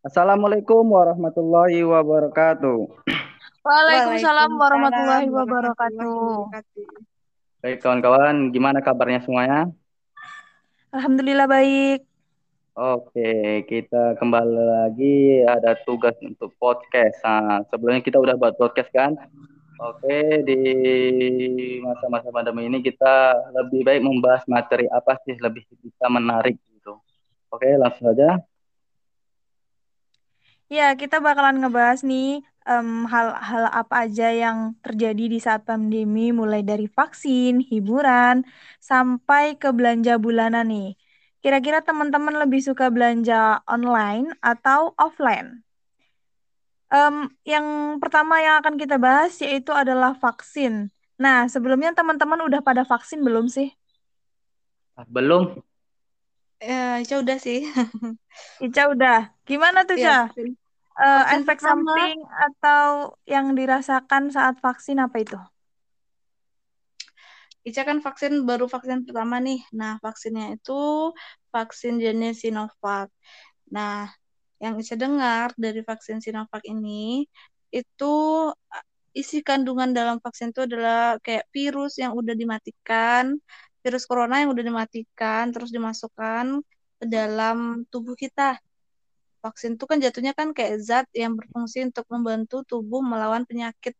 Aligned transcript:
Assalamualaikum 0.00 0.80
warahmatullahi 0.96 1.84
wabarakatuh. 1.84 2.88
Waalaikumsalam 3.60 4.48
warahmatullahi 4.56 5.28
wabarakatuh. 5.28 6.16
wabarakatuh. 6.48 7.60
Baik 7.60 7.84
kawan-kawan, 7.84 8.48
gimana 8.48 8.80
kabarnya 8.80 9.20
semuanya? 9.20 9.68
Alhamdulillah 10.96 11.44
baik. 11.44 12.00
Oke, 12.72 13.60
kita 13.68 14.16
kembali 14.16 14.64
lagi 14.88 15.44
ada 15.44 15.76
tugas 15.84 16.16
untuk 16.24 16.56
podcast. 16.56 17.20
Nah, 17.20 17.68
sebelumnya 17.68 18.00
kita 18.00 18.16
udah 18.16 18.40
buat 18.40 18.56
podcast 18.56 18.88
kan? 18.96 19.20
Oke, 19.84 20.40
di 20.48 20.60
masa-masa 21.84 22.32
pandemi 22.32 22.72
ini 22.72 22.80
kita 22.80 23.36
lebih 23.52 23.84
baik 23.84 24.00
membahas 24.00 24.48
materi 24.48 24.88
apa 24.88 25.20
sih 25.28 25.36
lebih 25.36 25.68
bisa 25.84 26.08
menarik 26.08 26.56
gitu. 26.72 26.96
Oke, 27.52 27.68
langsung 27.76 28.16
saja. 28.16 28.40
Ya, 30.76 30.84
kita 31.00 31.16
bakalan 31.26 31.56
ngebahas 31.60 32.00
nih 32.10 32.26
em, 32.70 32.88
hal-hal 33.12 33.64
apa 33.80 33.94
aja 34.06 34.24
yang 34.42 34.58
terjadi 34.84 35.22
di 35.32 35.38
saat 35.46 35.62
pandemi, 35.68 36.30
mulai 36.40 36.60
dari 36.70 36.86
vaksin, 36.98 37.52
hiburan, 37.70 38.36
sampai 38.90 39.44
ke 39.60 39.68
belanja 39.78 40.12
bulanan 40.24 40.64
nih. 40.72 40.88
Kira-kira 41.42 41.78
teman-teman 41.88 42.34
lebih 42.42 42.60
suka 42.68 42.86
belanja 42.94 43.34
online 43.74 44.26
atau 44.52 44.80
offline? 45.06 45.48
Em, 46.90 47.16
yang 47.46 47.66
pertama 48.02 48.34
yang 48.42 48.54
akan 48.62 48.74
kita 48.82 48.96
bahas 48.98 49.32
yaitu 49.44 49.70
adalah 49.70 50.10
vaksin. 50.18 50.90
Nah, 51.22 51.46
sebelumnya 51.46 51.90
teman-teman 51.94 52.40
udah 52.46 52.60
pada 52.66 52.82
vaksin 52.82 53.22
belum 53.26 53.46
sih? 53.46 53.70
Ah, 54.96 55.04
Belum? 55.08 55.62
Ya, 56.60 57.00
Ica 57.02 57.14
udah 57.22 57.36
sih. 57.44 57.58
Ica 58.64 58.82
udah. 58.92 59.16
Gimana 59.48 59.78
tuh, 59.88 59.96
Ya, 59.96 60.04
Ca? 60.04 60.16
vaksin. 60.20 60.59
Eh, 61.00 61.22
Vaksin 61.24 61.40
efek 61.40 61.56
pertama. 61.64 61.92
samping 61.96 62.18
atau 62.28 62.88
yang 63.24 63.46
dirasakan 63.56 64.22
saat 64.28 64.60
vaksin 64.60 65.00
apa 65.00 65.16
itu? 65.24 65.40
Ica 67.64 67.88
kan 67.88 68.04
vaksin 68.04 68.44
baru 68.44 68.68
vaksin 68.68 69.08
pertama 69.08 69.40
nih. 69.40 69.60
Nah, 69.72 69.96
vaksinnya 70.04 70.56
itu 70.56 71.12
vaksin 71.52 72.00
jenis 72.04 72.44
Sinovac. 72.44 73.08
Nah, 73.72 74.12
yang 74.60 74.76
Ica 74.76 74.96
dengar 75.00 75.48
dari 75.56 75.80
vaksin 75.80 76.20
Sinovac 76.20 76.64
ini 76.68 77.24
itu 77.72 78.14
uh, 78.52 78.84
isi 79.16 79.40
kandungan 79.40 79.96
dalam 79.96 80.20
vaksin 80.20 80.52
itu 80.52 80.68
adalah 80.68 81.16
kayak 81.24 81.48
virus 81.48 81.96
yang 81.96 82.12
udah 82.12 82.34
dimatikan, 82.36 83.40
virus 83.80 84.04
corona 84.04 84.44
yang 84.44 84.52
udah 84.52 84.64
dimatikan 84.68 85.48
terus 85.48 85.72
dimasukkan 85.72 86.60
ke 87.00 87.04
dalam 87.08 87.88
tubuh 87.88 88.12
kita. 88.16 88.60
Vaksin 89.40 89.80
itu 89.80 89.84
kan 89.88 89.96
jatuhnya 90.00 90.36
kan 90.36 90.52
kayak 90.52 90.76
zat 90.84 91.06
yang 91.16 91.32
berfungsi 91.36 91.84
untuk 91.88 92.04
membantu 92.12 92.60
tubuh 92.64 93.00
melawan 93.00 93.48
penyakit. 93.48 93.96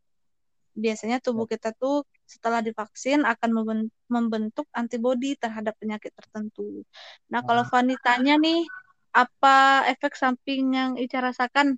Biasanya 0.76 1.18
tubuh 1.18 1.48
kita 1.48 1.72
tuh 1.74 2.04
setelah 2.28 2.62
divaksin 2.62 3.26
akan 3.26 3.50
memben- 3.50 3.92
membentuk 4.06 4.68
antibodi 4.70 5.34
terhadap 5.34 5.74
penyakit 5.80 6.12
tertentu. 6.14 6.86
Nah, 7.32 7.42
kalau 7.42 7.66
Fani 7.66 7.96
tanya 8.04 8.38
nih, 8.38 8.68
apa 9.10 9.88
efek 9.90 10.14
samping 10.14 10.76
yang 10.76 10.90
Ica 10.94 11.18
rasakan 11.18 11.74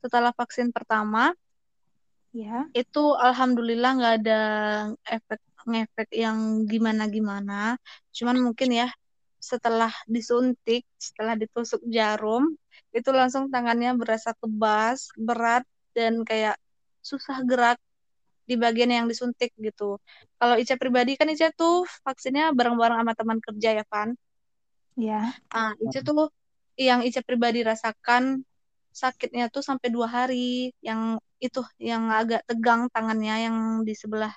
setelah 0.00 0.32
vaksin 0.32 0.72
pertama? 0.72 1.36
Ya. 2.32 2.70
Itu 2.72 3.18
alhamdulillah 3.18 3.90
nggak 3.98 4.14
ada 4.24 4.40
efek 5.04 5.40
ngefek 5.66 6.08
yang 6.14 6.64
gimana-gimana. 6.64 7.76
Cuman 8.14 8.40
mungkin 8.40 8.70
ya 8.72 8.88
setelah 9.40 9.90
disuntik, 10.06 10.84
setelah 11.00 11.36
ditusuk 11.36 11.80
jarum, 11.88 12.54
itu 12.90 13.10
langsung 13.14 13.52
tangannya 13.52 13.94
berasa 13.94 14.34
kebas, 14.36 15.12
berat 15.14 15.64
dan 15.94 16.22
kayak 16.26 16.58
susah 17.00 17.42
gerak 17.44 17.78
di 18.44 18.58
bagian 18.58 18.90
yang 18.90 19.06
disuntik 19.06 19.54
gitu. 19.54 20.02
Kalau 20.36 20.58
Ica 20.58 20.74
pribadi 20.74 21.14
kan 21.14 21.30
Ica 21.30 21.54
tuh 21.54 21.86
vaksinnya 22.02 22.50
bareng-bareng 22.50 22.98
sama 22.98 23.14
teman 23.14 23.38
kerja 23.38 23.78
ya 23.78 23.84
kan. 23.86 24.18
Ya. 24.98 25.30
Ah, 25.54 25.78
Ica 25.78 26.02
tuh 26.02 26.34
yang 26.74 27.06
Ica 27.06 27.22
pribadi 27.22 27.62
rasakan 27.62 28.42
sakitnya 28.90 29.46
tuh 29.54 29.62
sampai 29.62 29.88
dua 29.94 30.10
hari. 30.10 30.74
Yang 30.82 31.22
itu 31.38 31.62
yang 31.78 32.10
agak 32.10 32.42
tegang 32.50 32.90
tangannya 32.90 33.46
yang 33.46 33.56
di 33.86 33.94
sebelah 33.94 34.34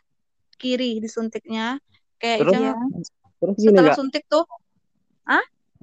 kiri 0.62 1.02
disuntiknya. 1.02 1.82
Kayak 2.22 2.38
Terus? 2.46 2.54
Ica 2.54 2.60
Ya. 2.62 2.76
Terus 3.44 3.56
gini 3.60 3.76
setelah 3.76 3.92
suntik 3.92 4.24
tuh, 4.32 4.48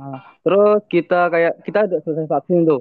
Nah, 0.00 0.16
terus 0.40 0.80
kita 0.88 1.28
kayak 1.28 1.54
kita 1.66 1.78
udah 1.84 2.00
selesai 2.00 2.26
vaksin 2.32 2.64
tuh. 2.64 2.80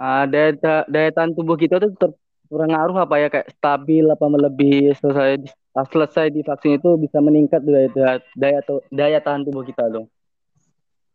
Ah, 0.00 0.24
daya, 0.26 0.50
ta- 0.58 0.86
daya 0.90 1.10
tahan 1.14 1.30
tubuh 1.36 1.54
kita 1.54 1.76
tuh 1.78 1.92
ter- 1.94 2.18
terpengaruh 2.50 2.96
apa 2.98 3.14
ya 3.22 3.28
kayak 3.30 3.48
stabil 3.54 4.04
apa 4.10 4.26
melebihi 4.26 4.90
selesai 4.98 5.32
ah, 5.78 5.86
selesai 5.86 6.26
di 6.34 6.42
vaksin 6.42 6.82
itu 6.82 6.90
bisa 6.98 7.22
meningkat 7.22 7.62
daya 7.62 7.86
daya 7.94 8.14
daya, 8.34 8.60
daya 8.90 9.18
tahan 9.22 9.46
tubuh 9.46 9.62
kita 9.62 9.86
dong. 9.86 10.10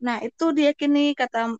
nah 0.05 0.17
itu 0.27 0.45
dia 0.57 0.71
kini 0.75 1.11
kata 1.17 1.57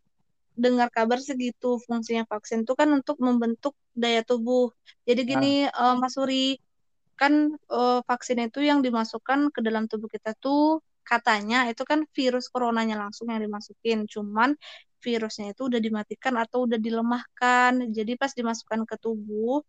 dengar 0.56 0.88
kabar 0.96 1.18
segitu 1.20 1.76
fungsinya 1.86 2.24
vaksin 2.32 2.64
tuh 2.68 2.74
kan 2.80 2.88
untuk 2.98 3.16
membentuk 3.20 3.74
daya 3.92 4.24
tubuh. 4.24 4.72
Jadi 5.08 5.20
gini 5.28 5.52
eh, 5.68 5.94
Mas 6.00 6.16
Suri, 6.16 6.56
kan 7.20 7.32
eh, 7.76 7.98
vaksin 8.08 8.38
itu 8.48 8.60
yang 8.64 8.80
dimasukkan 8.86 9.52
ke 9.54 9.60
dalam 9.66 9.84
tubuh 9.90 10.08
kita 10.08 10.32
tuh 10.40 10.80
katanya 11.10 11.56
itu 11.70 11.82
kan 11.90 12.00
virus 12.16 12.46
coronanya 12.52 12.96
langsung 13.02 13.26
yang 13.32 13.40
dimasukin. 13.46 13.98
Cuman 14.10 14.50
virusnya 15.04 15.54
itu 15.54 15.62
udah 15.70 15.80
dimatikan 15.86 16.34
atau 16.42 16.66
udah 16.66 16.78
dilemahkan. 16.86 17.72
Jadi 17.96 18.12
pas 18.20 18.32
dimasukkan 18.34 18.80
ke 18.90 18.96
tubuh, 18.98 19.62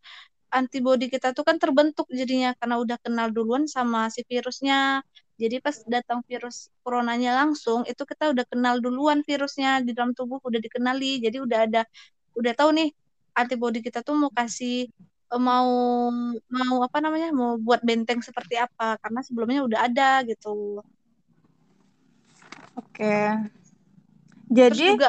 antibodi 0.50 1.06
kita 1.12 1.36
tuh 1.36 1.44
kan 1.48 1.56
terbentuk 1.62 2.06
jadinya 2.10 2.56
karena 2.58 2.76
udah 2.82 2.96
kenal 3.04 3.28
duluan 3.30 3.64
sama 3.70 4.08
si 4.14 4.24
virusnya. 4.26 5.04
Jadi 5.38 5.62
pas 5.62 5.76
datang 5.86 6.20
virus 6.26 6.66
coronanya 6.82 7.30
langsung, 7.46 7.86
itu 7.86 8.02
kita 8.02 8.34
udah 8.34 8.44
kenal 8.50 8.82
duluan 8.82 9.22
virusnya 9.22 9.78
di 9.86 9.94
dalam 9.94 10.10
tubuh 10.18 10.42
udah 10.42 10.58
dikenali. 10.58 11.22
Jadi 11.22 11.38
udah 11.38 11.58
ada 11.68 11.82
udah 12.38 12.52
tahu 12.58 12.70
nih 12.78 12.88
antibodi 13.38 13.78
kita 13.86 14.02
tuh 14.02 14.14
mau 14.18 14.30
kasih 14.34 14.90
eh, 15.32 15.40
mau 15.42 15.68
mau 16.50 16.76
apa 16.86 16.98
namanya 17.04 17.28
mau 17.30 17.54
buat 17.66 17.80
benteng 17.88 18.20
seperti 18.28 18.54
apa 18.58 18.98
karena 19.02 19.20
sebelumnya 19.26 19.60
udah 19.68 19.80
ada 19.86 20.26
gitu. 20.26 20.82
Oke. 22.78 23.14
Terus 24.58 24.78
Jadi, 24.78 24.88
juga 24.96 25.08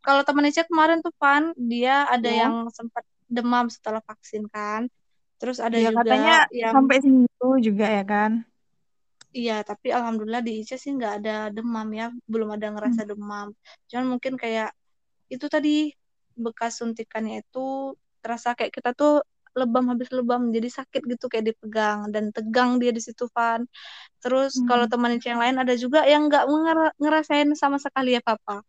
kalau 0.00 0.22
teman 0.24 0.48
Ica 0.48 0.64
kemarin 0.64 0.98
tuh 1.04 1.12
Pan, 1.20 1.52
dia 1.56 2.08
ada 2.08 2.26
Ya. 2.26 2.48
yang 2.48 2.54
sempat 2.72 3.04
demam 3.28 3.68
setelah 3.68 4.00
vaksin 4.02 4.48
kan. 4.48 4.88
Terus 5.40 5.60
ada 5.60 5.76
ya 5.76 5.88
juga 5.92 6.00
katanya 6.04 6.34
yang 6.52 6.74
sampai 6.76 6.96
seminggu 7.00 7.48
juga 7.60 7.86
ya 7.88 8.04
kan? 8.04 8.44
iya, 9.30 9.62
tapi 9.62 9.94
alhamdulillah 9.94 10.42
di 10.42 10.60
Ica 10.60 10.74
sih 10.74 10.90
nggak 10.96 11.22
ada 11.22 11.36
demam 11.54 11.86
ya, 11.94 12.10
belum 12.26 12.48
ada 12.56 12.66
ngerasa 12.74 13.06
demam. 13.06 13.54
Cuman 13.88 14.06
mungkin 14.18 14.34
kayak 14.34 14.74
itu 15.30 15.46
tadi 15.46 15.94
bekas 16.34 16.82
suntikannya 16.82 17.44
itu 17.46 17.94
terasa 18.20 18.52
kayak 18.58 18.72
kita 18.74 18.90
tuh 18.96 19.22
lebam 19.58 19.84
habis 19.90 20.08
lebam 20.14 20.50
jadi 20.54 20.68
sakit 20.70 21.02
gitu 21.10 21.24
kayak 21.30 21.44
dipegang 21.54 22.08
dan 22.14 22.30
tegang 22.36 22.78
dia 22.80 22.90
di 22.94 23.02
situ 23.02 23.26
Van. 23.34 23.62
Terus 24.22 24.60
kalau 24.68 24.84
Hmm. 24.86 24.92
teman 24.92 25.10
Ica 25.16 25.26
yang 25.34 25.42
lain 25.44 25.56
ada 25.62 25.74
juga 25.78 26.04
yang 26.06 26.28
nggak 26.28 26.44
ngera- 26.48 26.94
ngerasain 27.02 27.48
sama 27.58 27.78
sekali 27.82 28.16
ya 28.16 28.22
Papa. 28.22 28.62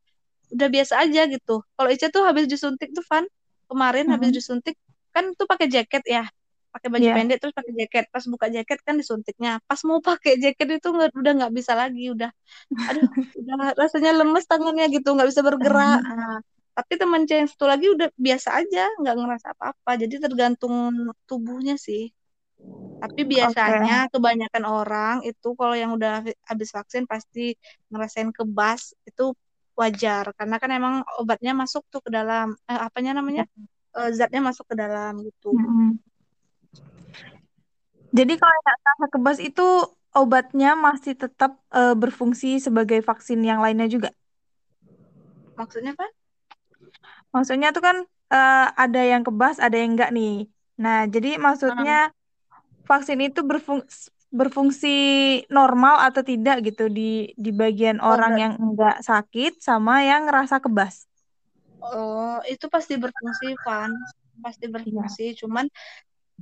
Udah 0.54 0.68
biasa 0.72 0.94
aja 1.04 1.22
gitu. 1.32 1.64
Kalau 1.78 1.90
Ica 1.94 2.08
tuh 2.12 2.24
habis 2.28 2.46
disuntik 2.52 2.90
tuh 2.98 3.04
Van, 3.10 3.26
kemarin 3.72 4.06
habis 4.14 4.30
Mhm. 4.32 4.38
disuntik 4.38 4.76
kan 5.16 5.26
tuh 5.40 5.48
pakai 5.50 5.68
jaket 5.72 6.04
ya. 6.08 6.24
Pakai 6.72 6.88
baju 6.94 7.04
Iya. 7.04 7.16
pendek 7.16 7.38
terus 7.44 7.56
pakai 7.56 7.74
jaket. 7.84 8.04
Pas 8.14 8.24
buka 8.32 8.48
jaket 8.52 8.80
kan 8.88 8.96
disuntiknya. 9.02 9.52
Pas 9.68 9.82
mau 9.88 10.00
pakai 10.00 10.40
jaket 10.44 10.68
itu 10.80 10.88
nggak 10.92 11.12
udah 11.20 11.32
nggak 11.40 11.54
bisa 11.58 11.74
lagi, 11.76 12.04
udah 12.16 12.32
aduh, 12.90 13.06
udah 13.40 13.56
rasanya 13.78 14.12
lemes 14.20 14.46
tangannya 14.52 14.86
gitu, 14.96 15.08
nggak 15.16 15.30
bisa 15.32 15.42
bergerak. 15.44 16.00
Nah, 16.08 16.40
tapi 16.78 16.94
teman 17.02 17.24
Ica 17.26 17.36
yang 17.42 17.50
satu 17.52 17.66
lagi 17.72 17.86
udah 17.96 18.08
biasa 18.16 18.50
aja, 18.60 18.82
nggak 19.00 19.16
ngerasa 19.20 19.48
apa-apa. 19.56 19.92
Jadi 20.02 20.16
tergantung 20.24 20.74
tubuhnya 21.30 21.76
sih. 21.76 22.12
Tapi 23.02 23.22
biasanya 23.26 23.94
kebanyakan 24.14 24.64
orang 24.70 25.16
itu 25.26 25.48
kalau 25.60 25.74
yang 25.74 25.92
udah 25.98 26.22
habis 26.50 26.70
vaksin 26.70 27.04
pasti 27.10 27.58
ngerasain 27.90 28.30
kebas 28.30 28.94
itu 29.10 29.34
wajar 29.80 30.30
karena 30.38 30.56
kan 30.62 30.70
emang 30.70 30.96
obatnya 31.18 31.52
masuk 31.58 31.82
tuh 31.90 32.02
ke 32.06 32.10
dalam 32.14 32.54
eh, 32.70 32.80
apanya 32.88 33.12
namanya 33.18 33.44
Eh, 33.92 34.10
zatnya 34.16 34.40
masuk 34.40 34.72
ke 34.72 34.76
dalam 34.80 35.20
gitu. 35.20 35.52
Mhm. 35.52 36.00
Jadi 38.16 38.34
kalau 38.40 38.56
nggak 38.64 38.78
rasa 38.88 39.06
kebas 39.12 39.38
itu 39.44 39.68
obatnya 40.16 40.80
masih 40.80 41.14
tetap 41.20 41.52
eh, 41.76 41.96
berfungsi 41.96 42.64
sebagai 42.64 43.04
vaksin 43.04 43.44
yang 43.44 43.60
lainnya 43.60 43.88
juga. 43.92 44.16
Maksudnya 45.60 45.92
kan? 46.00 46.08
Maksudnya 47.36 47.68
tuh 47.76 47.84
kan 47.88 47.98
eh, 48.34 48.66
ada 48.84 49.00
yang 49.12 49.22
kebas, 49.28 49.56
ada 49.66 49.76
yang 49.82 49.90
enggak 49.96 50.12
nih. 50.18 50.32
Nah, 50.84 50.98
jadi 51.14 51.28
maksudnya 51.46 51.94
vaksin 52.90 53.20
itu 53.28 53.42
berfungsi 53.52 54.10
berfungsi 54.40 54.88
normal 55.58 55.96
atau 56.08 56.22
tidak 56.32 56.56
gitu 56.68 56.84
di 56.98 57.02
di 57.44 57.50
bagian 57.62 57.98
Oh, 58.10 58.12
orang 58.12 58.34
yang 58.44 58.54
enggak 58.64 58.96
sakit 59.10 59.52
sama 59.68 59.94
yang 60.10 60.22
ngerasa 60.28 60.56
kebas. 60.66 60.96
Oh, 61.82 62.38
itu 62.52 62.66
pasti 62.74 62.94
berfungsi, 63.04 63.46
Van. 63.66 63.92
Pasti 64.44 64.66
berfungsi. 64.76 65.24
Cuman 65.42 65.66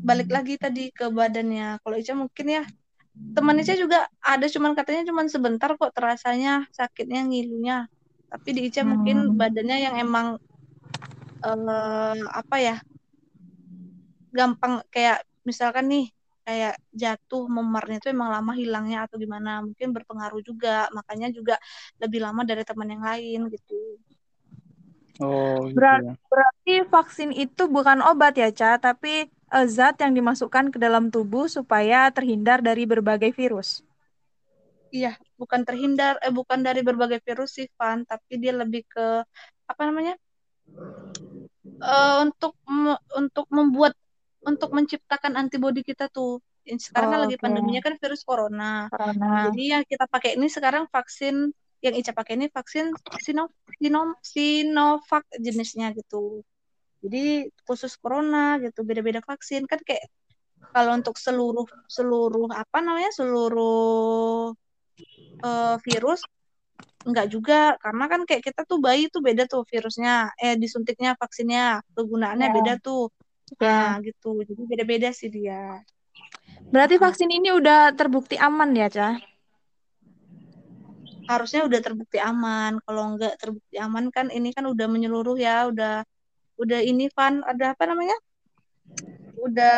balik 0.08 0.30
lagi 0.36 0.56
tadi 0.64 0.82
ke 0.98 1.06
badannya. 1.12 1.80
Kalau 1.84 1.96
Ica 2.02 2.14
mungkin 2.18 2.48
ya 2.58 2.64
teman 3.36 3.58
Ica 3.62 3.74
juga 3.84 3.98
ada 4.24 4.46
cuman 4.56 4.74
katanya 4.78 5.04
cuman 5.10 5.28
sebentar 5.34 5.70
kok 5.80 5.92
terasanya 5.98 6.68
sakitnya 6.78 7.20
ngilunya. 7.30 7.78
Tapi 8.32 8.50
di 8.58 8.62
Ica 8.70 8.82
mungkin 8.92 9.16
Hmm. 9.26 9.40
badannya 9.40 9.78
yang 9.86 9.96
emang 10.06 10.28
eh, 11.46 12.20
apa 12.40 12.56
ya? 12.66 12.74
gampang 14.38 14.74
kayak 14.94 15.18
misalkan 15.50 15.86
nih 15.92 16.06
kayak 16.46 16.74
jatuh 17.02 17.44
memarnya 17.58 17.96
itu 18.02 18.08
emang 18.16 18.30
lama 18.36 18.52
hilangnya 18.62 18.98
atau 19.06 19.16
gimana 19.24 19.50
mungkin 19.66 19.88
berpengaruh 19.96 20.42
juga 20.50 20.70
makanya 20.98 21.28
juga 21.38 21.54
lebih 22.02 22.20
lama 22.26 22.42
dari 22.50 22.64
teman 22.70 22.90
yang 22.94 23.04
lain 23.10 23.40
gitu 23.54 23.74
Oh, 25.22 25.68
gitu 25.76 25.94
ya. 26.06 26.12
Berarti 26.32 26.72
vaksin 26.94 27.30
itu 27.44 27.64
bukan 27.76 28.00
obat 28.10 28.34
ya, 28.42 28.48
Ca, 28.60 28.70
tapi 28.86 29.10
eh, 29.56 29.66
zat 29.76 29.96
yang 30.04 30.14
dimasukkan 30.18 30.66
ke 30.74 30.78
dalam 30.86 31.04
tubuh 31.14 31.46
supaya 31.58 32.08
terhindar 32.16 32.60
dari 32.68 32.84
berbagai 32.92 33.32
virus. 33.40 33.70
iya 34.96 35.10
bukan 35.40 35.62
terhindar 35.68 36.14
eh 36.26 36.32
bukan 36.40 36.60
dari 36.68 36.80
berbagai 36.88 37.20
virus 37.28 37.50
sih 37.58 37.68
Van 37.78 38.00
tapi 38.12 38.34
dia 38.42 38.54
lebih 38.62 38.82
ke 38.94 39.02
apa 39.72 39.82
namanya 39.88 40.14
Eh, 41.80 42.18
untuk 42.28 42.54
untuk 43.16 43.46
membuat 43.48 43.96
untuk 44.44 44.70
menciptakan 44.76 45.40
antibodi 45.40 45.84
kita 45.84 46.12
tuh 46.12 46.44
sekarang 46.70 47.10
kan 47.10 47.20
Oh, 47.20 47.24
lagi 47.26 47.36
oke. 47.40 47.44
pandeminya 47.44 47.82
kan 47.82 47.96
virus 47.98 48.22
corona 48.22 48.92
Corona. 48.94 49.50
Jadi 49.50 49.64
yang 49.74 49.84
kita 49.88 50.06
pakai 50.06 50.38
ini 50.38 50.48
sekarang 50.52 50.86
vaksin 50.92 51.50
yang 51.80 51.96
Ica 51.96 52.12
pakai 52.12 52.36
ini 52.36 52.52
vaksin 52.52 52.92
Sino, 53.24 53.50
Sino, 53.80 54.20
Sinovac 54.20 55.24
jenisnya 55.40 55.96
gitu. 55.96 56.44
Jadi 57.00 57.48
khusus 57.64 57.96
corona 57.96 58.60
gitu, 58.60 58.84
beda-beda 58.84 59.24
vaksin 59.24 59.64
kan 59.66 59.80
kayak 59.82 60.12
kalau 60.76 61.00
untuk 61.00 61.16
seluruh 61.16 61.66
seluruh 61.88 62.52
apa 62.52 62.84
namanya 62.84 63.10
seluruh 63.16 64.52
eh, 65.42 65.76
virus 65.88 66.22
enggak 67.08 67.28
juga 67.32 67.80
karena 67.80 68.06
kan 68.12 68.22
kayak 68.28 68.44
kita 68.44 68.62
tuh 68.68 68.80
bayi 68.84 69.08
tuh 69.08 69.24
beda 69.24 69.48
tuh 69.48 69.64
virusnya 69.64 70.36
eh 70.36 70.60
disuntiknya 70.60 71.16
vaksinnya 71.16 71.80
kegunaannya 71.96 72.48
Ya. 72.52 72.56
beda 72.56 72.74
tuh 72.84 73.08
Ya. 73.58 73.66
nah 73.66 73.94
gitu 74.04 74.46
jadi 74.46 74.62
beda-beda 74.68 75.10
sih 75.10 75.32
dia 75.32 75.82
Berarti 76.70 77.02
vaksin 77.02 77.34
ini 77.34 77.50
udah 77.50 77.98
terbukti 77.98 78.38
aman 78.38 78.70
ya, 78.78 78.86
Ca? 78.94 79.18
harusnya 81.30 81.62
udah 81.66 81.80
terbukti 81.82 82.18
aman. 82.18 82.82
Kalau 82.82 83.14
nggak 83.14 83.38
terbukti 83.38 83.78
aman 83.78 84.10
kan 84.10 84.34
ini 84.34 84.50
kan 84.50 84.66
udah 84.66 84.90
menyeluruh 84.90 85.38
ya, 85.38 85.70
udah 85.70 86.02
udah 86.58 86.80
ini 86.82 87.06
Van 87.14 87.46
ada 87.46 87.78
apa 87.78 87.86
namanya? 87.86 88.18
Udah 89.38 89.78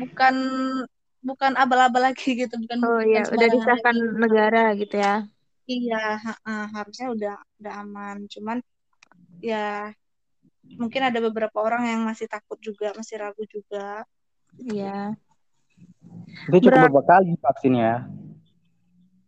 bukan 0.00 0.34
bukan 1.30 1.52
abal-abal 1.62 2.02
lagi 2.08 2.28
gitu, 2.40 2.54
bukan 2.62 2.78
Oh 2.84 2.98
bukan 2.98 3.08
iya, 3.10 3.22
udah 3.34 3.48
disahkan 3.54 3.96
lagi. 3.96 4.20
negara 4.22 4.62
gitu 4.80 4.94
ya. 4.96 5.14
Iya, 5.68 5.96
ha-ha, 6.24 6.54
harusnya 6.76 7.06
udah 7.14 7.34
udah 7.60 7.72
aman. 7.84 8.16
Cuman 8.32 8.56
ya 9.44 9.92
mungkin 10.80 11.02
ada 11.08 11.18
beberapa 11.20 11.58
orang 11.60 11.82
yang 11.92 12.00
masih 12.08 12.26
takut 12.34 12.56
juga, 12.60 12.96
masih 12.96 13.16
ragu 13.20 13.44
juga. 13.48 14.04
Iya. 14.58 15.16
Itu 16.48 16.56
cukup 16.64 16.72
Berat- 16.72 16.88
beberapa 16.88 17.00
kali 17.04 17.30
vaksinnya. 17.44 17.92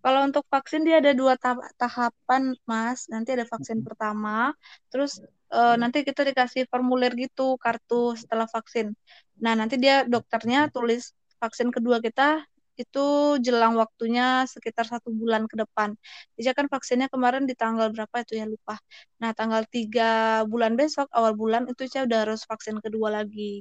Kalau 0.01 0.21
untuk 0.25 0.45
vaksin 0.49 0.81
dia 0.89 0.97
ada 1.05 1.13
dua 1.13 1.37
ta- 1.37 1.71
tahapan, 1.77 2.57
Mas. 2.65 3.05
Nanti 3.13 3.37
ada 3.37 3.45
vaksin 3.45 3.85
pertama, 3.85 4.57
terus 4.89 5.21
eh, 5.53 5.77
nanti 5.77 6.01
kita 6.09 6.25
dikasih 6.25 6.65
formulir 6.73 7.13
gitu, 7.21 7.61
kartu 7.61 8.17
setelah 8.17 8.49
vaksin. 8.49 8.97
Nah, 9.45 9.53
nanti 9.61 9.77
dia 9.77 10.09
dokternya 10.09 10.73
tulis 10.73 11.13
vaksin 11.43 11.69
kedua 11.75 11.99
kita 12.05 12.45
itu 12.81 13.37
jelang 13.45 13.77
waktunya 13.77 14.49
sekitar 14.49 14.89
satu 14.89 15.13
bulan 15.13 15.45
ke 15.45 15.57
depan. 15.61 15.93
Jadi 16.41 16.53
kan 16.57 16.67
vaksinnya 16.73 17.09
kemarin 17.13 17.45
di 17.45 17.53
tanggal 17.53 17.93
berapa 17.93 18.25
itu 18.25 18.41
ya 18.41 18.49
lupa. 18.49 18.81
Nah, 19.21 19.37
tanggal 19.37 19.69
tiga 19.69 20.41
bulan 20.49 20.81
besok, 20.81 21.13
awal 21.13 21.37
bulan 21.37 21.69
itu 21.69 21.85
saya 21.93 22.09
udah 22.09 22.19
harus 22.25 22.41
vaksin 22.49 22.81
kedua 22.81 23.13
lagi. 23.13 23.61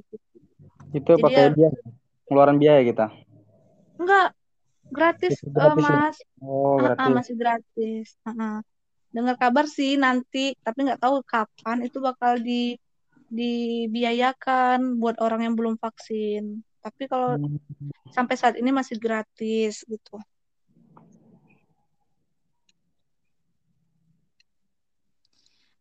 Itu 0.96 1.04
Jadi 1.04 1.20
pakai 1.20 1.42
ya- 1.44 1.52
biaya, 1.52 1.80
pengeluaran 2.24 2.56
biaya 2.56 2.80
kita. 2.80 3.06
Enggak, 4.00 4.28
gratis, 4.88 5.34
gratis 5.52 5.84
ya? 5.84 6.00
Mas. 6.00 6.16
Oh, 6.40 6.80
Ah, 6.80 6.96
ah, 6.96 7.08
gratis. 7.12 7.16
masih 7.20 7.34
gratis. 7.36 8.06
Ah, 8.24 8.32
ah. 8.40 8.56
Dengar 9.12 9.36
kabar 9.36 9.66
sih 9.68 10.00
nanti, 10.00 10.56
tapi 10.64 10.78
nggak 10.86 11.02
tahu 11.02 11.20
kapan 11.28 11.84
itu 11.84 11.98
bakal 12.00 12.40
di 12.40 12.78
dibiayakan 13.30 14.98
buat 14.98 15.20
orang 15.22 15.40
yang 15.46 15.54
belum 15.58 15.76
vaksin. 15.78 16.64
Tapi 16.80 17.04
kalau 17.06 17.36
Hmm. 17.36 17.60
sampai 18.10 18.34
saat 18.40 18.56
ini 18.56 18.70
masih 18.72 18.96
gratis 18.96 19.84
gitu. 19.86 20.16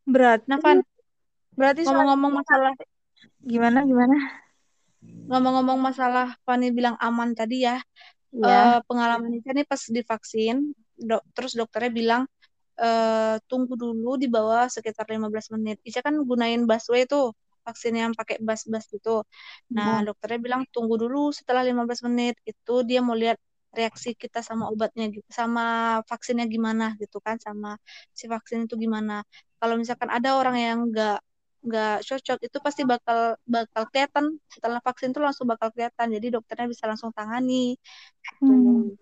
Berarti, 0.09 0.45
Nah, 0.49 0.57
Van, 0.59 0.79
berarti 1.53 1.81
ngomong-ngomong 1.85 2.33
masalah 2.41 2.73
gimana 3.45 3.79
gimana? 3.85 4.17
ngomong-ngomong 5.29 5.77
masalah 5.77 6.33
Fani 6.41 6.73
bilang 6.73 6.97
aman 6.97 7.37
tadi 7.37 7.61
ya, 7.61 7.77
Iya. 8.33 8.49
eh, 8.49 8.79
pengalaman 8.89 9.29
Ica 9.37 9.53
nih 9.53 9.61
pas 9.69 9.77
divaksin, 9.85 10.73
dok, 10.97 11.21
terus 11.37 11.53
dokternya 11.53 11.91
bilang 11.93 12.23
eh, 12.81 13.37
tunggu 13.45 13.77
dulu 13.77 14.17
di 14.17 14.25
bawah 14.25 14.65
sekitar 14.71 15.05
15 15.05 15.53
menit. 15.53 15.77
Ica 15.85 16.01
kan 16.01 16.17
gunain 16.25 16.65
busway 16.65 17.05
tuh, 17.05 17.35
vaksin 17.65 17.93
yang 17.95 18.11
pakai 18.17 18.37
bus-bus 18.41 18.85
gitu. 18.93 19.23
Nah, 19.75 20.01
Iya. 20.01 20.07
dokternya 20.11 20.39
bilang 20.45 20.61
tunggu 20.73 20.95
dulu 20.99 21.29
setelah 21.35 21.61
15 21.67 22.01
menit. 22.07 22.35
Itu 22.47 22.83
dia 22.87 22.99
mau 23.05 23.15
lihat 23.17 23.37
reaksi 23.69 24.17
kita 24.17 24.41
sama 24.41 24.65
obatnya 24.73 25.05
gitu, 25.13 25.25
sama 25.29 25.99
vaksinnya 26.09 26.49
gimana 26.49 26.97
gitu 26.97 27.21
kan, 27.21 27.37
sama 27.37 27.77
si 28.17 28.25
vaksin 28.25 28.65
itu 28.65 28.75
gimana. 28.81 29.21
Kalau 29.61 29.75
misalkan 29.77 30.09
ada 30.09 30.29
orang 30.39 30.55
yang 30.57 30.79
nggak 30.89 31.17
nggak 31.59 31.95
cocok 32.07 32.39
itu 32.47 32.57
pasti 32.63 32.81
bakal 32.87 33.35
bakal 33.43 33.83
kelihatan 33.91 34.39
setelah 34.47 34.79
vaksin 34.79 35.11
tuh 35.11 35.19
langsung 35.27 35.43
bakal 35.43 35.67
kelihatan 35.75 36.07
jadi 36.15 36.39
dokternya 36.39 36.67
bisa 36.71 36.87
langsung 36.87 37.11
tangani 37.11 37.75
Hmm. 38.39 38.95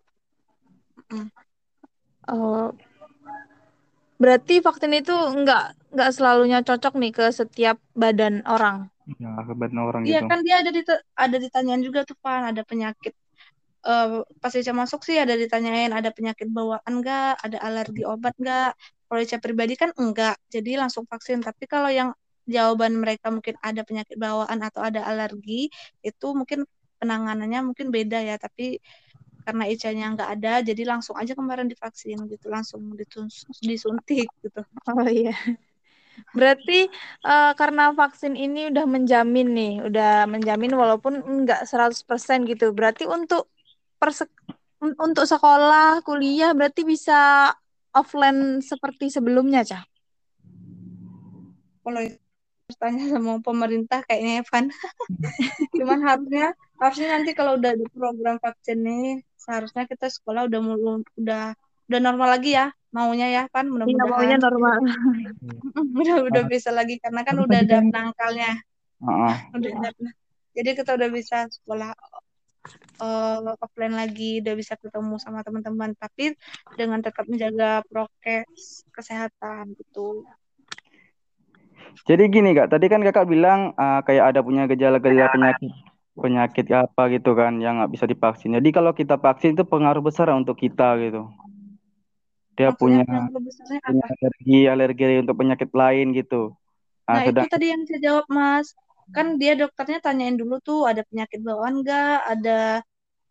Mm. 1.14 1.30
Oh, 2.28 2.74
berarti 4.22 4.54
vaksin 4.66 4.92
itu 5.02 5.14
nggak 5.14 5.64
nggak 5.94 6.10
selalunya 6.16 6.60
cocok 6.68 6.94
nih 7.02 7.12
ke 7.18 7.26
setiap 7.40 7.78
badan 8.02 8.36
orang. 8.50 8.78
Ya, 9.24 9.32
kebetulan 9.48 9.84
orang 9.88 10.02
Iya 10.04 10.20
gitu. 10.20 10.30
kan 10.30 10.40
dia 10.46 10.56
ada 10.62 10.72
di 10.78 10.82
ada 11.24 11.38
ditanyain 11.44 11.82
juga 11.88 12.00
tuh 12.10 12.18
Pan 12.24 12.44
ada 12.52 12.62
penyakit 12.68 13.14
eh 13.88 14.08
pas 14.42 14.54
Ica 14.60 14.74
masuk 14.82 15.00
sih 15.08 15.16
ada 15.24 15.34
ditanyain 15.42 15.92
ada 16.00 16.10
penyakit 16.18 16.48
bawaan 16.58 16.84
enggak 17.00 17.40
ada 17.46 17.58
alergi 17.68 18.04
obat 18.04 18.34
enggak 18.42 18.76
kalau 19.08 19.22
Ica 19.24 19.38
pribadi 19.46 19.74
kan 19.82 19.90
enggak 20.02 20.36
jadi 20.54 20.72
langsung 20.82 21.06
vaksin 21.12 21.40
tapi 21.48 21.64
kalau 21.74 21.88
yang 22.00 22.10
jawaban 22.56 22.94
mereka 23.04 23.28
mungkin 23.36 23.56
ada 23.64 23.82
penyakit 23.88 24.18
bawaan 24.20 24.60
atau 24.68 24.82
ada 24.88 25.02
alergi 25.08 25.72
itu 26.04 26.28
mungkin 26.40 26.60
penanganannya 27.00 27.60
mungkin 27.68 27.88
beda 27.96 28.20
ya 28.30 28.36
tapi 28.46 28.64
karena 29.48 29.64
Ica-nya 29.72 30.12
nggak 30.12 30.30
ada 30.36 30.54
jadi 30.60 30.84
langsung 30.84 31.16
aja 31.16 31.32
kemarin 31.32 31.72
divaksin 31.72 32.20
gitu 32.28 32.52
langsung 32.52 32.84
disuntik 33.64 34.28
gitu 34.44 34.62
Oh 34.92 35.08
iya. 35.08 35.36
Berarti 36.36 36.92
eh, 37.24 37.52
karena 37.56 37.94
vaksin 37.96 38.34
ini 38.36 38.68
udah 38.74 38.84
menjamin 38.84 39.48
nih, 39.54 39.74
udah 39.88 40.28
menjamin 40.28 40.74
walaupun 40.76 41.24
nggak 41.48 41.64
100% 41.64 42.44
gitu. 42.44 42.74
Berarti 42.76 43.08
untuk 43.08 43.48
persek 44.02 44.28
un- 44.84 44.98
untuk 45.00 45.24
sekolah, 45.24 46.04
kuliah 46.04 46.52
berarti 46.58 46.84
bisa 46.84 47.52
offline 47.96 48.60
seperti 48.60 49.08
sebelumnya, 49.14 49.64
Cah? 49.64 49.84
kalau 51.88 52.04
harus 52.04 52.78
tanya 52.84 53.06
sama 53.08 53.40
pemerintah 53.40 54.04
kayaknya 54.04 54.44
Evan 54.44 54.66
cuman 55.80 56.00
harusnya 56.04 56.52
harusnya 56.84 57.08
nanti 57.16 57.32
kalau 57.32 57.56
udah 57.56 57.72
ada 57.80 57.86
program 57.96 58.36
vaksin 58.44 58.84
nih 58.84 59.24
seharusnya 59.38 59.86
kita 59.86 60.10
sekolah 60.10 60.50
udah 60.50 60.60
mulu 60.60 61.06
udah 61.16 61.54
udah 61.88 62.00
normal 62.04 62.36
lagi 62.36 62.58
ya 62.58 62.74
maunya 62.92 63.28
ya 63.30 63.44
kan 63.54 63.70
Iya, 63.70 64.04
maunya 64.10 64.38
normal. 64.42 64.76
udah 65.78 66.18
udah 66.28 66.44
bisa 66.50 66.70
lagi 66.74 66.98
karena 67.00 67.22
kan 67.24 67.36
udah 67.38 67.60
ada 67.64 67.78
penangkalnya 67.86 68.52
Heeh. 68.98 69.36
udah 69.54 69.72
ada 69.94 70.10
jadi 70.58 70.70
kita 70.74 70.98
udah 70.98 71.10
bisa 71.14 71.46
sekolah 71.48 71.94
eh, 72.98 73.56
offline 73.62 73.96
lagi 73.96 74.42
udah 74.42 74.56
bisa 74.58 74.74
ketemu 74.76 75.16
sama 75.22 75.46
teman-teman 75.46 75.94
tapi 75.96 76.34
dengan 76.74 77.00
tetap 77.06 77.30
menjaga 77.30 77.86
prokes 77.88 78.84
kesehatan 78.90 79.78
gitu. 79.78 80.26
Jadi 82.08 82.24
gini 82.32 82.56
kak, 82.56 82.72
tadi 82.72 82.88
kan 82.88 83.04
kakak 83.04 83.28
bilang 83.28 83.76
ah, 83.76 84.00
kayak 84.02 84.32
ada 84.34 84.40
punya 84.40 84.64
gejala-gejala 84.66 85.28
penyakit 85.34 85.72
penyakit 86.18 86.66
apa 86.74 87.02
gitu 87.14 87.38
kan 87.38 87.62
yang 87.62 87.80
nggak 87.80 87.94
bisa 87.94 88.06
divaksin. 88.10 88.58
Jadi 88.58 88.70
kalau 88.74 88.92
kita 88.92 89.16
vaksin 89.22 89.54
itu 89.54 89.64
pengaruh 89.64 90.02
besar 90.02 90.34
untuk 90.34 90.58
kita 90.58 90.98
gitu. 91.00 91.30
dia 92.58 92.74
Maksudnya 92.74 93.06
punya 93.06 93.22
punya 93.86 94.06
alergi 94.10 94.60
alergi 94.66 95.04
untuk 95.22 95.38
penyakit 95.38 95.70
lain 95.78 96.10
gitu. 96.18 96.58
Nah, 97.06 97.22
Nah, 97.22 97.24
itu 97.30 97.30
sedang 97.30 97.54
tadi 97.54 97.66
yang 97.70 97.82
saya 97.86 98.00
jawab, 98.02 98.26
Mas. 98.34 98.68
Kan 99.16 99.40
dia 99.40 99.54
dokternya 99.56 100.04
tanyain 100.04 100.36
dulu 100.36 100.60
tuh 100.60 100.90
ada 100.90 101.06
penyakit 101.06 101.40
bawaan 101.46 101.86
nggak, 101.86 102.18
ada 102.34 102.60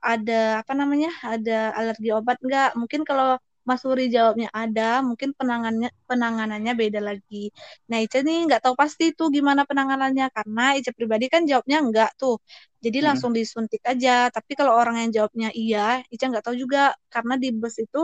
ada 0.01 0.41
apa 0.63 0.73
namanya, 0.73 1.11
ada 1.27 1.75
alergi 1.75 2.15
obat 2.15 2.39
nggak? 2.41 2.79
Mungkin 2.79 3.03
kalau 3.03 3.37
Mas 3.69 3.83
Suri 3.83 4.07
jawabnya 4.15 4.49
ada, 4.55 5.03
mungkin 5.03 5.35
penangannya 5.39 5.91
penanganannya 6.09 6.73
beda 6.83 7.01
lagi. 7.03 7.51
Nah, 7.91 7.99
Ica 8.05 8.19
nih 8.23 8.47
nggak 8.47 8.63
tahu 8.65 8.75
pasti 8.79 9.05
tuh 9.19 9.29
gimana 9.37 9.63
penanganannya 9.69 10.27
karena 10.37 10.63
Ica 10.79 10.91
pribadi 10.95 11.27
kan 11.35 11.43
jawabnya 11.51 11.79
enggak 11.85 12.11
tuh. 12.21 12.39
Jadi 12.85 12.99
Mm. 13.03 13.07
langsung 13.11 13.31
disuntik 13.35 13.83
aja. 13.93 14.31
Tapi 14.31 14.53
kalau 14.59 14.73
orang 14.81 14.97
yang 15.03 15.11
jawabnya 15.17 15.49
iya, 15.51 15.99
Ica 16.15 16.25
nggak 16.31 16.45
tahu 16.47 16.57
juga 16.63 16.95
karena 17.11 17.35
di 17.43 17.49
bus 17.51 17.77
itu 17.83 18.01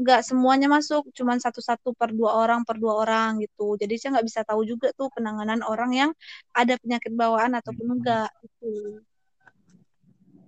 nggak 0.00 0.20
semuanya 0.28 0.66
masuk, 0.72 1.02
cuman 1.16 1.36
satu-satu 1.44 1.92
per 2.00 2.10
dua 2.16 2.30
orang 2.42 2.60
per 2.68 2.76
dua 2.82 2.94
orang 3.04 3.30
gitu. 3.44 3.76
Jadi 3.80 3.92
Ica 4.00 4.08
nggak 4.16 4.26
bisa 4.28 4.40
tahu 4.48 4.64
juga 4.64 4.86
tuh 4.98 5.08
penanganan 5.14 5.60
orang 5.70 5.90
yang 5.92 6.10
ada 6.56 6.74
penyakit 6.80 7.12
bawaan 7.12 7.52
ataupun 7.60 7.86
enggak 8.00 8.28
gitu. 8.40 9.04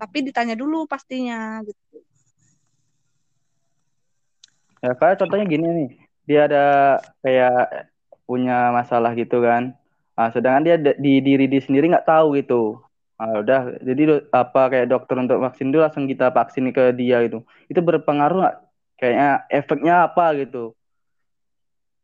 Tapi 0.00 0.18
ditanya 0.26 0.54
dulu 0.62 0.76
pastinya 0.92 1.61
gitu. 1.68 1.83
Ya 4.84 4.92
kayak 4.92 5.16
contohnya 5.24 5.46
gini 5.48 5.64
nih, 5.64 5.88
dia 6.28 6.40
ada 6.44 6.64
kayak 7.24 7.88
punya 8.28 8.68
masalah 8.68 9.16
gitu 9.16 9.40
kan. 9.40 9.72
Nah, 10.12 10.28
sedangkan 10.28 10.64
dia 10.68 10.76
di 10.76 11.24
diri 11.24 11.48
dia 11.48 11.62
sendiri 11.64 11.88
nggak 11.88 12.04
tahu 12.04 12.36
gitu. 12.36 12.84
Nah, 13.16 13.40
udah, 13.40 13.80
jadi 13.80 14.28
apa 14.28 14.68
kayak 14.68 14.92
dokter 14.92 15.16
untuk 15.16 15.40
vaksin 15.40 15.72
itu 15.72 15.80
langsung 15.80 16.04
kita 16.04 16.28
vaksin 16.28 16.68
ke 16.76 16.92
dia 16.92 17.24
gitu. 17.24 17.48
Itu 17.72 17.80
berpengaruh 17.80 18.44
nggak? 18.44 18.56
Kayaknya 19.00 19.30
efeknya 19.48 19.94
apa 20.04 20.36
gitu? 20.36 20.76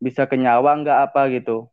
Bisa 0.00 0.24
ke 0.24 0.40
nyawa 0.40 0.80
nggak 0.80 0.98
apa 1.12 1.28
gitu? 1.36 1.68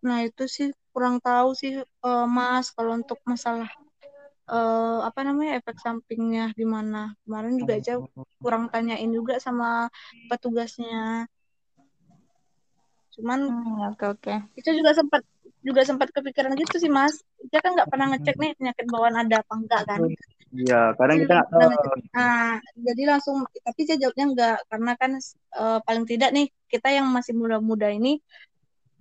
Nah, 0.00 0.24
itu 0.24 0.48
sih 0.48 0.72
kurang 0.96 1.20
tahu 1.20 1.52
sih 1.52 1.84
eh, 1.84 2.26
Mas 2.32 2.72
kalau 2.72 2.96
untuk 2.96 3.20
masalah 3.28 3.68
eh, 4.50 4.98
apa 5.08 5.20
namanya 5.24 5.52
efek 5.60 5.76
sampingnya 5.80 6.52
gimana. 6.58 7.16
Kemarin 7.24 7.54
juga 7.60 7.72
aja 7.80 7.94
kurang 8.42 8.68
tanyain 8.72 9.08
juga 9.08 9.40
sama 9.40 9.88
petugasnya. 10.28 11.28
Cuman 13.14 13.40
Hmm, 13.46 13.94
oke 13.94 14.04
oke. 14.10 14.34
itu 14.58 14.70
juga 14.74 14.90
sempat 14.92 15.22
juga 15.64 15.80
sempat 15.86 16.08
kepikiran 16.12 16.52
gitu 16.58 16.76
sih 16.82 16.90
Mas. 16.92 17.14
Dia 17.48 17.62
kan 17.64 17.72
nggak 17.72 17.88
pernah 17.88 18.06
ngecek 18.12 18.36
nih 18.36 18.52
penyakit 18.58 18.86
bawaan 18.90 19.16
ada 19.16 19.40
apa 19.40 19.52
enggak 19.56 19.82
kan. 19.88 20.00
Iya, 20.54 20.94
kadang 20.98 21.18
kita 21.24 21.32
nggak 21.34 21.48
Pernah 21.50 21.66
tahu. 21.66 21.70
ngecek. 21.72 21.92
Nah, 22.14 22.46
jadi 22.74 23.02
langsung 23.10 23.36
tapi 23.64 23.80
saya 23.86 23.98
jawabnya 24.02 24.26
enggak 24.28 24.56
karena 24.68 24.92
kan 25.00 25.10
eh, 25.56 25.78
paling 25.86 26.04
tidak 26.04 26.30
nih 26.36 26.46
kita 26.68 26.88
yang 26.90 27.06
masih 27.08 27.32
muda-muda 27.38 27.88
ini 27.88 28.20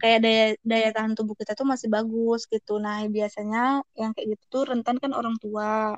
kayak 0.01 0.19
daya 0.25 0.43
daya 0.71 0.89
tahan 0.95 1.13
tubuh 1.17 1.35
kita 1.39 1.51
tuh 1.59 1.67
masih 1.73 1.87
bagus 1.95 2.41
gitu. 2.53 2.71
Nah, 2.85 2.97
biasanya 3.15 3.59
yang 3.99 4.11
kayak 4.15 4.27
gitu 4.37 4.43
tuh 4.53 4.63
rentan 4.71 4.95
kan 5.03 5.11
orang 5.19 5.35
tua. 5.43 5.95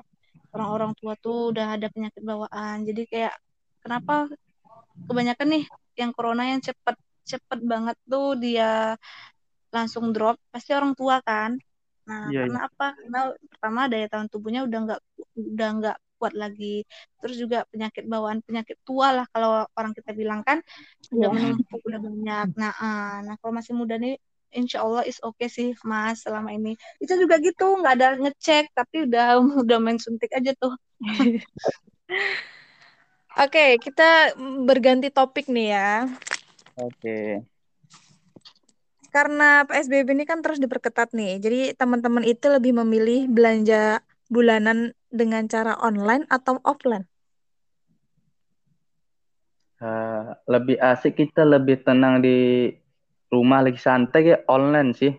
Orang-orang 0.54 0.92
tua 0.98 1.12
tuh 1.20 1.52
udah 1.52 1.66
ada 1.76 1.86
penyakit 1.92 2.22
bawaan. 2.24 2.76
Jadi 2.88 3.02
kayak 3.12 3.34
kenapa 3.84 4.12
kebanyakan 5.08 5.48
nih 5.54 5.64
yang 6.00 6.10
corona 6.16 6.42
yang 6.52 6.60
cepet 6.64 6.96
cepet 7.26 7.60
banget 7.72 7.96
tuh 8.10 8.38
dia 8.38 8.94
langsung 9.74 10.04
drop 10.14 10.36
pasti 10.52 10.70
orang 10.78 10.92
tua 10.98 11.20
kan. 11.28 11.50
Nah, 12.08 12.30
Iya, 12.30 12.40
karena 12.46 12.58
apa? 12.70 12.86
Karena 12.96 13.20
pertama 13.50 13.80
daya 13.90 14.06
tahan 14.12 14.28
tubuhnya 14.32 14.60
udah 14.68 14.78
nggak 14.86 15.00
udah 15.36 15.68
nggak 15.78 15.96
kuat 16.18 16.34
lagi. 16.34 16.82
Terus 17.20 17.36
juga 17.36 17.64
penyakit 17.68 18.04
bawaan 18.08 18.40
penyakit 18.42 18.76
tua 18.82 19.12
lah 19.12 19.26
kalau 19.30 19.64
orang 19.76 19.92
kita 19.92 20.10
bilang 20.16 20.40
kan 20.42 20.58
udah 21.12 21.28
Iya. 21.30 21.36
menumpuk 21.36 21.80
udah 21.84 22.00
banyak. 22.00 22.46
Nah, 22.56 22.72
ah, 22.80 23.16
nah 23.22 23.34
kalau 23.40 23.52
masih 23.56 23.72
muda 23.76 23.96
nih 24.00 24.16
Insya 24.56 24.80
Allah 24.80 25.04
is 25.04 25.20
oke 25.20 25.44
sih 25.52 25.76
Mas 25.84 26.24
selama 26.24 26.48
ini. 26.56 26.78
Itu 26.96 27.12
juga 27.20 27.36
gitu 27.42 27.76
nggak 27.76 27.94
ada 28.00 28.08
ngecek 28.16 28.72
tapi 28.72 29.04
udah 29.04 29.36
udah 29.68 29.78
main 29.82 30.00
suntik 30.00 30.32
aja 30.32 30.56
tuh. 30.56 30.72
Oke, 33.36 33.76
kita 33.76 34.32
berganti 34.64 35.12
topik 35.12 35.52
nih 35.52 35.76
ya. 35.76 36.08
Oke. 36.80 37.44
Karena 39.12 39.68
PSBB 39.68 40.16
ini 40.16 40.24
kan 40.24 40.40
terus 40.40 40.56
diperketat 40.56 41.12
nih. 41.12 41.36
Jadi 41.36 41.60
teman-teman 41.76 42.24
itu 42.24 42.48
lebih 42.48 42.72
memilih 42.80 43.28
belanja 43.28 44.00
bulanan 44.32 44.95
dengan 45.10 45.46
cara 45.46 45.78
online 45.80 46.26
atau 46.28 46.58
offline. 46.66 47.06
Eh, 49.76 50.24
lebih 50.48 50.80
asik 50.80 51.20
kita 51.20 51.44
lebih 51.44 51.84
tenang 51.84 52.24
di 52.24 52.72
rumah 53.28 53.60
lagi 53.60 53.76
santai 53.76 54.20
kayak 54.24 54.48
online 54.48 54.96
sih. 54.96 55.12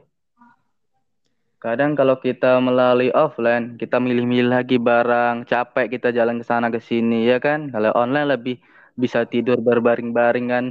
Kadang 1.58 1.98
kalau 1.98 2.17
kita 2.17 2.58
melalui 2.62 3.10
offline, 3.13 3.77
kita 3.77 3.98
milih-milih 3.98 4.53
lagi 4.53 4.77
barang, 4.82 5.46
capek 5.46 5.98
kita 5.98 6.10
jalan 6.13 6.41
ke 6.41 6.46
sana 6.46 6.70
ke 6.74 6.82
sini 6.82 7.29
ya 7.29 7.38
kan. 7.38 7.70
Kalau 7.70 7.94
online 7.94 8.34
lebih 8.34 8.58
bisa 8.98 9.25
tidur 9.29 9.62
berbaring-baring 9.62 10.48
kan. 10.50 10.65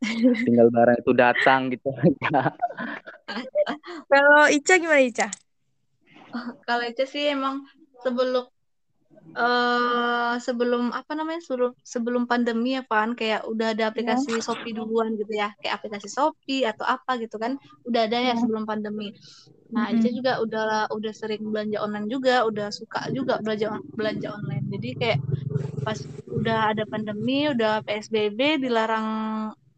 Tinggal 0.48 0.72
barang 0.72 0.96
itu 1.04 1.12
datang 1.12 1.68
gitu. 1.72 1.92
Kalau 4.12 4.48
Ica 4.48 4.74
gimana 4.80 5.04
Ica? 5.04 5.28
Kalau 6.64 6.84
itu 6.84 7.04
sih 7.04 7.28
emang 7.28 7.64
sebelum 8.04 8.44
eh 9.38 10.34
sebelum 10.46 10.82
apa 11.00 11.12
namanya 11.18 11.40
sebelum 11.46 11.72
sebelum 11.94 12.22
pandemi 12.30 12.68
ya 12.76 12.82
Van. 12.90 13.10
Kayak 13.18 13.40
udah 13.52 13.66
ada 13.74 13.84
aplikasi 13.90 14.30
Shopee 14.46 14.74
duluan 14.78 15.14
gitu 15.20 15.32
ya. 15.42 15.48
Kayak 15.60 15.74
aplikasi 15.80 16.08
Shopee 16.16 16.66
atau 16.70 16.84
apa 16.94 17.12
gitu 17.22 17.36
kan. 17.42 17.52
Udah 17.88 18.00
ada 18.08 18.18
ya 18.28 18.34
sebelum 18.40 18.64
pandemi. 18.70 19.14
Nah 19.74 19.84
Mm-mm. 19.90 19.94
Ica 19.94 20.08
juga 20.18 20.32
udah 20.44 20.88
udah 20.96 21.12
sering 21.20 21.42
belanja 21.52 21.78
online 21.86 22.06
juga 22.14 22.34
udah 22.48 22.68
suka 22.72 23.00
juga 23.16 23.38
belanja 23.44 23.66
belanja 23.98 24.28
online. 24.38 24.64
Jadi 24.74 24.88
kayak 25.00 25.20
pas 25.86 25.98
udah 26.38 26.58
ada 26.74 26.84
pandemi 26.92 27.48
udah 27.54 27.82
PSBB 27.86 28.40
dilarang 28.64 29.06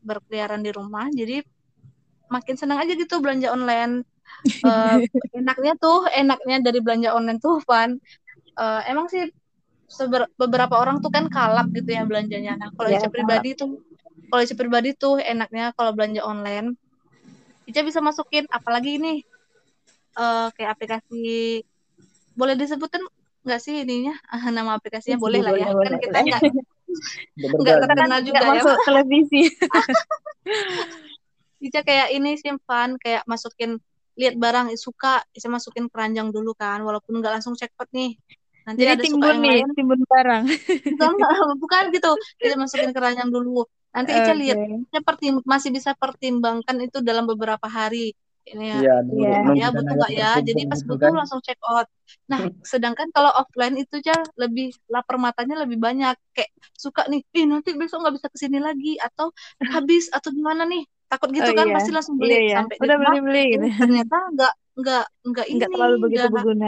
berkeliaran 0.05 0.61
di 0.65 0.71
rumah 0.73 1.07
jadi 1.13 1.45
makin 2.31 2.57
senang 2.57 2.79
aja 2.83 2.93
gitu 2.97 3.19
belanja 3.23 3.51
online 3.53 4.07
Eh, 4.61 4.97
enaknya 5.41 5.73
tuh 5.81 6.05
enaknya 6.13 6.61
dari 6.61 6.85
belanja 6.85 7.17
online 7.17 7.41
tuh 7.41 7.61
Van 7.69 7.97
Eh, 8.61 8.83
emang 8.93 9.09
sih 9.09 9.25
seber- 9.89 10.29
beberapa 10.37 10.77
orang 10.77 11.01
tuh 11.01 11.09
kan 11.09 11.33
kalap 11.33 11.73
gitu 11.73 11.97
ya 11.97 12.05
belanjanya. 12.05 12.61
Nah, 12.61 12.69
kalau 12.77 12.93
Ya, 12.93 13.01
Ica 13.01 13.09
pribadi 13.09 13.57
tuh, 13.57 13.81
kalau 14.29 14.43
Ica 14.45 14.57
pribadi 14.59 14.91
tuh 14.93 15.17
enaknya 15.23 15.73
kalau 15.79 15.97
belanja 15.97 16.21
online, 16.27 16.77
Ica 17.65 17.81
bisa 17.87 18.05
masukin, 18.05 18.45
apalagi 18.53 19.01
ini 19.01 19.25
eh, 20.19 20.49
kayak 20.57 20.71
aplikasi, 20.77 21.63
boleh 22.37 22.55
disebutin 22.59 23.01
nggak 23.47 23.61
sih 23.65 23.75
ininya 23.83 24.15
nama 24.53 24.77
aplikasinya? 24.77 25.17
Boleh 25.17 25.41
lah 25.41 25.55
ya. 25.57 25.67
Boleh, 25.73 25.89
Kan 25.89 25.93
boleh, 25.97 26.05
kita 26.05 26.19
nggak 26.27 26.43
nggak 27.41 27.77
terkenal 27.89 28.21
juga 28.27 28.39
Nggak 28.39 28.51
ya. 28.51 28.55
masuk 28.61 28.77
televisi. 28.85 29.43
Ica 31.67 31.81
kayak 31.85 32.09
ini 32.17 32.41
simpan, 32.41 32.97
kayak 33.01 33.23
masukin 33.29 33.81
lihat 34.21 34.35
barang 34.45 34.67
suka, 34.87 35.09
Ica 35.37 35.49
masukin 35.57 35.87
keranjang 35.93 36.29
dulu 36.37 36.51
kan, 36.61 36.79
walaupun 36.87 37.13
nggak 37.21 37.33
langsung 37.41 37.55
checkpot 37.61 37.89
nih. 37.99 38.11
Nanti 38.67 38.83
Jadi 38.83 38.93
ada 38.93 39.05
suka 39.13 39.27
timbun 39.27 39.37
yang 39.37 39.43
nih, 39.45 39.57
lain, 39.57 39.69
timbun 39.77 40.01
barang. 40.13 40.45
bukan 40.91 41.11
bukan 41.63 41.83
gitu 41.95 42.09
kita 42.43 42.55
masukin 42.63 42.91
keranjang 42.97 43.31
dulu 43.35 43.67
nanti 43.95 44.11
Ica 44.21 44.33
lihat. 44.41 44.59
Ica 44.91 45.01
pertim- 45.07 45.45
masih 45.47 45.71
bisa 45.77 45.91
pertimbangkan 45.95 46.77
itu 46.85 46.99
dalam 47.09 47.25
beberapa 47.31 47.67
hari 47.71 48.11
ini 48.51 48.65
ya 48.75 48.79
Iya, 48.79 48.93
Iya. 49.15 49.31
nunggu 49.37 49.53
ya 49.59 49.65
butuh 49.75 49.95
nggak 49.99 50.13
ya 50.21 50.27
jadi 50.47 50.61
terkumpul 50.61 50.71
pas 50.71 50.79
gitu 50.79 50.91
butuh 50.91 51.11
kan. 51.13 51.15
langsung 51.19 51.41
check 51.47 51.59
out 51.67 51.87
nah 52.31 52.43
sedangkan 52.73 53.09
kalau 53.15 53.31
offline 53.41 53.75
itu 53.83 53.95
aja 54.03 54.15
lebih 54.43 54.71
lapar 54.95 55.17
matanya 55.19 55.55
lebih 55.63 55.79
banyak 55.87 56.15
kayak 56.35 56.51
suka 56.85 57.03
nih 57.11 57.21
ih 57.37 57.45
nanti 57.51 57.69
besok 57.81 57.99
nggak 58.03 58.15
bisa 58.19 58.29
ke 58.35 58.39
sini 58.43 58.59
lagi 58.63 58.95
atau 59.07 59.27
habis 59.75 60.05
atau 60.17 60.31
gimana 60.39 60.63
nih 60.71 60.83
takut 61.11 61.31
gitu 61.39 61.51
Oh 61.51 61.53
kan 61.59 61.67
iya, 61.67 61.75
pasti 61.75 61.91
langsung 61.97 62.17
iya 62.25 62.37
beli 62.37 62.37
iya. 62.47 62.57
sampai 62.57 62.77
di 62.83 62.87
Udah 62.87 62.97
rumah 62.97 63.15
beli-beli 63.15 63.39
eh, 63.55 63.59
gitu. 63.59 63.67
ternyata 63.81 64.15
nggak 64.35 64.53
nggak 64.81 65.03
nggak 65.29 65.47
Nggak 65.55 65.69
ini 65.69 65.73
terlalu 65.73 65.95
begitu 66.05 66.27
nggak 66.33 66.35
berguna. 66.35 66.67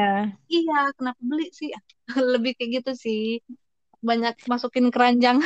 iya 0.54 0.74
kenapa 0.96 1.20
beli 1.30 1.44
sih? 1.58 1.70
Lebih 2.32 2.52
kayak 2.58 2.70
gitu 2.76 2.90
sih. 3.04 3.20
Banyak 4.08 4.34
masukin 4.50 4.86
keranjang. 4.94 5.38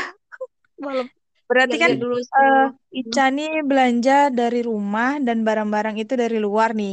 Berarti 1.49 1.77
kan 1.83 1.93
dulu 2.03 2.17
sih. 2.35 2.51
Ica 3.01 3.23
nih 3.37 3.51
belanja 3.69 4.13
dari 4.39 4.59
rumah 4.71 5.09
dan 5.27 5.39
barang-barang 5.47 5.97
itu 6.03 6.15
dari 6.23 6.37
luar 6.47 6.71
nih. 6.81 6.93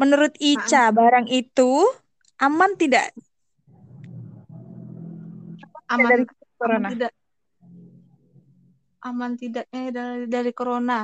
Menurut 0.00 0.32
Nah, 0.54 0.68
Ica, 0.68 0.78
barang 0.98 1.26
itu 1.38 1.62
aman 2.44 2.70
tidak? 2.80 3.04
Aman. 5.88 6.26
Aman 6.64 6.82
tidak 6.88 7.12
aman 9.08 9.32
tidaknya 9.40 9.80
dari 9.96 10.24
dari 10.34 10.50
corona 10.58 10.94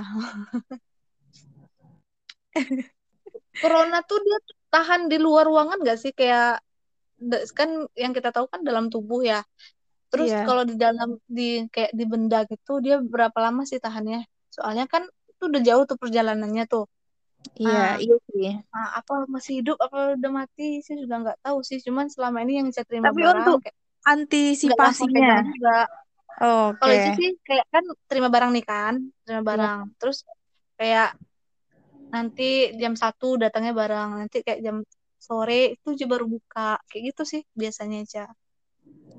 corona 3.63 3.99
tuh 4.09 4.19
dia 4.27 4.39
tahan 4.75 5.01
di 5.11 5.17
luar 5.25 5.45
ruangan 5.51 5.79
gak 5.89 5.99
sih 6.03 6.13
kayak 6.15 6.61
kan 7.59 7.71
yang 8.03 8.13
kita 8.17 8.29
tahu 8.35 8.47
kan 8.53 8.61
dalam 8.69 8.91
tubuh 8.93 9.23
ya 9.23 9.41
Terus 10.15 10.31
Iya. 10.31 10.47
kalau 10.47 10.63
di 10.63 10.79
dalam 10.79 11.19
di 11.27 11.67
kayak 11.75 11.91
di 11.91 12.05
benda 12.07 12.47
gitu 12.47 12.79
dia 12.79 13.03
berapa 13.03 13.35
lama 13.35 13.67
sih 13.67 13.83
tahannya? 13.83 14.23
Soalnya 14.47 14.87
kan 14.87 15.03
itu 15.27 15.43
udah 15.51 15.59
jauh 15.67 15.85
tuh 15.91 15.99
perjalanannya 15.99 16.65
tuh. 16.71 16.87
Iya, 17.59 17.83
Ah. 17.83 17.93
iya 17.99 18.17
sih. 18.31 18.55
Nah, 18.71 18.89
apa 18.95 19.27
masih 19.27 19.53
hidup 19.59 19.77
apa 19.83 20.15
udah 20.15 20.31
mati 20.31 20.79
sih 20.87 20.95
juga 20.95 21.19
nggak 21.19 21.39
tahu 21.43 21.59
sih. 21.67 21.83
Cuman 21.83 22.07
selama 22.15 22.47
ini 22.47 22.63
yang 22.63 22.69
saya 22.71 22.87
terima 22.87 23.11
Tapi 23.11 23.27
barang 23.27 23.39
untuk 23.43 23.59
kayak 23.67 23.75
nggak 24.65 24.79
langsung 24.79 25.11
pegang 26.39 26.75
juga. 26.75 26.79
Kalau 26.81 26.95
itu 26.99 27.11
sih 27.21 27.31
kayak 27.47 27.67
kan 27.71 27.85
terima 28.11 28.29
barang 28.31 28.51
nih 28.55 28.65
kan, 28.67 28.95
terima 29.25 29.41
Iya. 29.43 29.49
barang. 29.51 29.81
Terus 30.01 30.19
kayak 30.75 31.09
nanti 32.15 32.75
jam 32.79 32.95
satu 32.95 33.39
datangnya 33.39 33.73
barang, 33.75 34.09
nanti 34.23 34.43
kayak 34.47 34.61
jam 34.63 34.77
sore 35.19 35.75
itu 35.79 36.07
baru 36.07 36.27
buka. 36.29 36.79
Kayak 36.91 37.03
gitu 37.15 37.23
sih 37.27 37.43
biasanya 37.55 38.03
aja. 38.05 38.25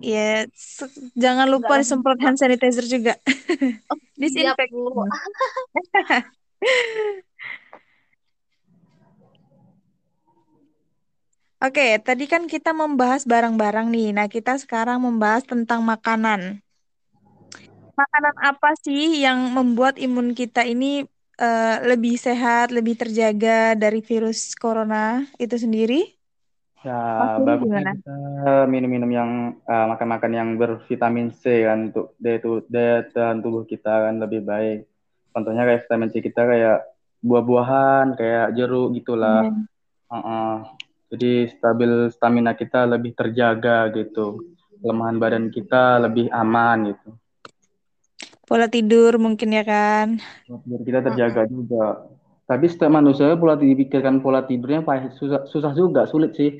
Iya, 0.04 0.46
se- 0.54 0.92
jangan 1.16 1.48
lupa 1.48 1.80
langsung 1.80 2.04
disemprot 2.04 2.20
hand 2.22 2.38
sanitizer 2.40 2.86
juga. 2.86 3.16
Oh, 3.86 3.98
Disinfek. 4.20 4.70
Oke, 11.62 11.98
tadi 12.04 12.26
kan 12.28 12.46
kita 12.46 12.76
membahas 12.76 13.24
barang-barang 13.26 13.88
nih. 13.90 14.12
Nah, 14.14 14.28
kita 14.30 14.60
sekarang 14.60 15.02
membahas 15.02 15.46
tentang 15.48 15.82
makanan. 15.82 16.65
Makanan 17.96 18.36
apa 18.44 18.70
sih 18.84 19.24
yang 19.24 19.56
membuat 19.56 19.96
imun 19.96 20.36
kita 20.36 20.68
ini 20.68 21.08
eh, 21.40 21.76
lebih 21.88 22.20
sehat, 22.20 22.76
lebih 22.76 23.00
terjaga 23.00 23.76
dari 23.80 24.04
virus 24.04 24.52
corona 24.60 25.24
itu 25.40 25.56
sendiri? 25.56 26.04
Ya, 26.86 27.34
Willy 27.40 27.42
bagusnya 27.48 27.82
gimana? 27.82 27.92
kita 27.98 28.16
minum-minum 28.68 29.10
yang 29.10 29.32
eh, 29.64 29.86
makan-makan 29.92 30.32
yang 30.36 30.50
bervitamin 30.60 31.32
C 31.34 31.64
kan 31.66 31.90
untuk 31.90 32.14
daya, 32.20 32.38
tu- 32.44 32.68
daya 32.70 32.96
tahan 33.10 33.40
tubuh 33.42 33.64
kita 33.64 34.12
kan 34.12 34.16
lebih 34.20 34.44
baik. 34.44 34.86
Contohnya 35.34 35.64
kayak 35.66 35.82
vitamin 35.88 36.10
C 36.12 36.16
kita 36.20 36.42
kayak 36.46 36.78
buah-buahan, 37.26 38.06
kayak 38.20 38.46
jeruk 38.60 38.92
gitulah. 38.94 39.48
Iya. 39.48 39.52
Heeh. 40.14 40.56
Jadi 41.16 41.32
stabil 41.48 41.92
stamina 42.12 42.52
kita 42.54 42.86
lebih 42.86 43.16
terjaga 43.16 43.88
gitu. 43.96 44.44
Kelemahan 44.84 45.18
badan 45.18 45.46
kita 45.50 45.98
lebih 46.06 46.28
aman 46.30 46.94
gitu. 46.94 47.10
Pola 48.46 48.68
tidur 48.70 49.18
mungkin 49.18 49.50
ya 49.58 49.64
kan? 49.66 50.08
Biar 50.46 50.82
kita 50.86 51.00
terjaga 51.02 51.44
juga. 51.50 51.86
Tapi 52.46 52.66
setiap 52.70 52.94
manusia 52.94 53.34
pola 53.42 53.58
dipikirkan 53.58 54.22
pola 54.22 54.46
tidurnya 54.46 54.86
pasti 54.86 55.10
susah, 55.18 55.42
susah 55.50 55.72
juga, 55.74 56.06
sulit 56.06 56.38
sih. 56.38 56.54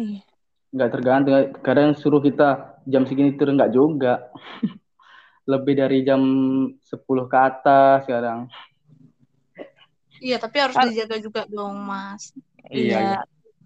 Iya. 0.00 0.24
Nggak 0.72 0.90
tergantung. 0.92 1.34
Kadang 1.60 1.92
suruh 2.00 2.24
kita 2.24 2.80
jam 2.88 3.04
segini 3.04 3.36
tidur 3.36 3.52
nggak 3.52 3.72
juga. 3.76 4.32
Lebih 5.52 5.74
dari 5.78 5.98
jam 6.02 6.20
10 6.80 7.28
ke 7.28 7.38
atas 7.38 8.08
sekarang. 8.08 8.48
Iya, 10.16 10.36
tapi 10.40 10.56
harus 10.64 10.74
Kal- 10.74 10.88
dijaga 10.90 11.16
juga 11.20 11.40
dong, 11.44 11.76
Mas. 11.84 12.32
Iya, 12.72 12.96
Iya. 12.96 13.12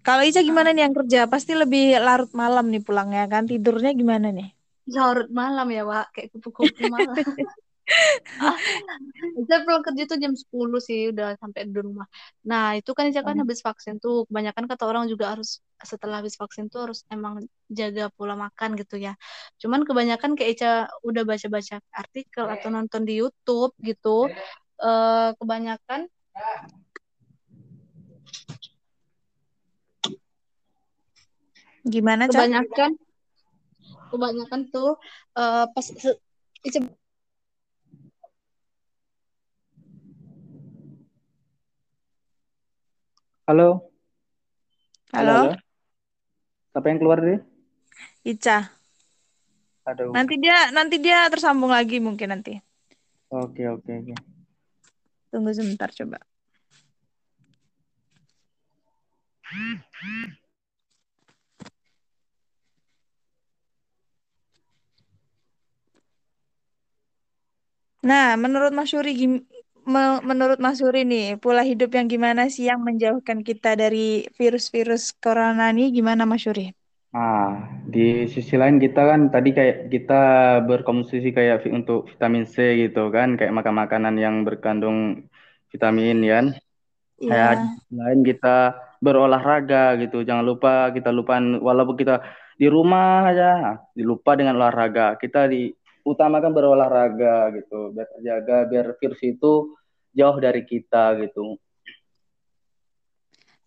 Kalau 0.03 0.21
Ica 0.25 0.41
gimana 0.43 0.69
nih 0.75 0.83
yang 0.85 0.95
kerja? 0.97 1.19
Pasti 1.31 1.51
lebih 1.55 1.95
larut 2.05 2.31
malam 2.35 2.65
nih 2.73 2.81
pulangnya 2.83 3.23
kan? 3.31 3.43
Tidurnya 3.47 3.91
gimana 3.95 4.27
nih? 4.35 4.47
Larut 4.89 5.29
malam 5.29 5.67
ya, 5.69 5.83
Wak. 5.85 6.13
Kayak 6.15 6.29
kupu-kupu 6.33 6.89
malam. 6.89 7.13
Saya 9.47 9.61
pulang 9.67 9.83
kerja 9.83 10.03
tuh 10.07 10.17
jam 10.17 10.33
10 10.33 10.79
sih 10.79 11.11
udah 11.11 11.35
sampai 11.37 11.67
di 11.67 11.75
rumah. 11.77 12.07
Nah, 12.47 12.79
itu 12.79 12.91
kan 12.95 13.11
Ica 13.11 13.21
kan 13.21 13.35
Hmm. 13.35 13.43
habis 13.43 13.59
vaksin 13.61 13.99
tuh. 13.99 14.25
Kebanyakan 14.31 14.65
kata 14.71 14.83
orang 14.87 15.05
juga 15.11 15.35
harus 15.35 15.59
setelah 15.81 16.23
habis 16.23 16.39
vaksin 16.39 16.71
tuh 16.71 16.87
harus 16.89 17.03
emang 17.11 17.43
jaga 17.67 18.07
pola 18.15 18.33
makan 18.39 18.79
gitu 18.79 18.95
ya. 18.97 19.13
Cuman 19.61 19.83
kebanyakan 19.83 20.33
kayak 20.39 20.51
Ica 20.57 20.71
udah 21.03 21.23
baca-baca 21.27 21.75
artikel 21.93 22.45
atau 22.47 22.69
nonton 22.71 23.03
di 23.03 23.19
YouTube 23.21 23.75
gitu. 23.83 24.31
eh 24.81 25.29
kebanyakan 25.37 26.09
Gimana, 31.81 32.29
kebanyakan 32.29 32.93
kebanyakan 34.11 34.67
tuh 34.69 34.99
eh 35.39 35.65
pas 35.71 35.87
Halo? 43.49 43.89
Halo, 45.11 45.31
Halo? 45.33 45.51
Siapa 46.71 46.87
yang 46.87 46.99
keluar 47.03 47.19
tadi? 47.19 47.35
Ica. 48.23 48.71
Aduh. 49.83 50.13
Nanti 50.15 50.39
dia 50.39 50.71
nanti 50.71 50.95
dia 51.01 51.27
tersambung 51.27 51.73
lagi 51.73 51.99
mungkin 51.99 52.31
nanti. 52.31 52.55
Oke, 53.27 53.67
oke, 53.67 53.91
oke. 53.91 54.13
Tunggu 55.31 55.51
sebentar 55.51 55.91
coba. 55.91 56.19
Nah, 68.09 68.25
menurut 68.43 68.71
Mas 68.77 68.89
gim- 69.19 69.45
me- 69.93 70.21
menurut 70.29 70.57
Mas 70.65 70.77
Suri 70.81 70.99
nih, 71.11 71.23
pola 71.43 71.61
hidup 71.69 71.89
yang 71.97 72.07
gimana 72.13 72.41
sih 72.53 72.63
yang 72.69 72.81
menjauhkan 72.87 73.39
kita 73.47 73.69
dari 73.81 73.97
virus-virus 74.39 75.03
corona 75.23 75.63
nih 75.77 75.87
gimana 75.97 76.23
Mas 76.31 76.41
Suri? 76.45 76.63
Nah, 77.13 77.43
di 77.93 77.99
sisi 78.33 78.55
lain 78.61 78.77
kita 78.83 78.99
kan 79.11 79.21
tadi 79.33 79.49
kayak 79.57 79.75
kita 79.93 80.13
berkonsumsi 80.69 81.29
kayak 81.37 81.57
vi- 81.63 81.73
untuk 81.79 81.97
vitamin 82.11 82.43
C 82.53 82.55
gitu 82.87 82.99
kan, 83.15 83.29
kayak 83.37 83.51
makan 83.57 83.75
makanan 83.83 84.15
yang 84.25 84.35
berkandung 84.47 84.97
vitamin 85.73 86.15
ya. 86.23 86.31
kan. 86.39 86.45
Kayak 87.29 87.51
Iya. 87.51 87.61
di 87.61 87.67
sisi 87.75 87.93
lain 88.03 88.19
kita 88.29 88.47
berolahraga 89.05 89.77
gitu. 90.01 90.17
Jangan 90.29 90.45
lupa 90.51 90.69
kita 90.95 91.09
lupa 91.17 91.33
walaupun 91.67 91.95
kita 92.01 92.13
di 92.61 92.67
rumah 92.75 93.05
aja, 93.31 93.45
dilupa 93.97 94.31
dengan 94.39 94.55
olahraga. 94.59 95.03
Kita 95.23 95.39
diutamakan 96.01 96.51
berolahraga 96.51 97.53
gitu, 97.61 97.93
biar 97.93 98.07
terjaga, 98.17 98.57
biar 98.65 98.85
virus 98.97 99.21
itu 99.21 99.77
jauh 100.11 100.37
dari 100.41 100.65
kita 100.65 101.15
gitu. 101.21 101.55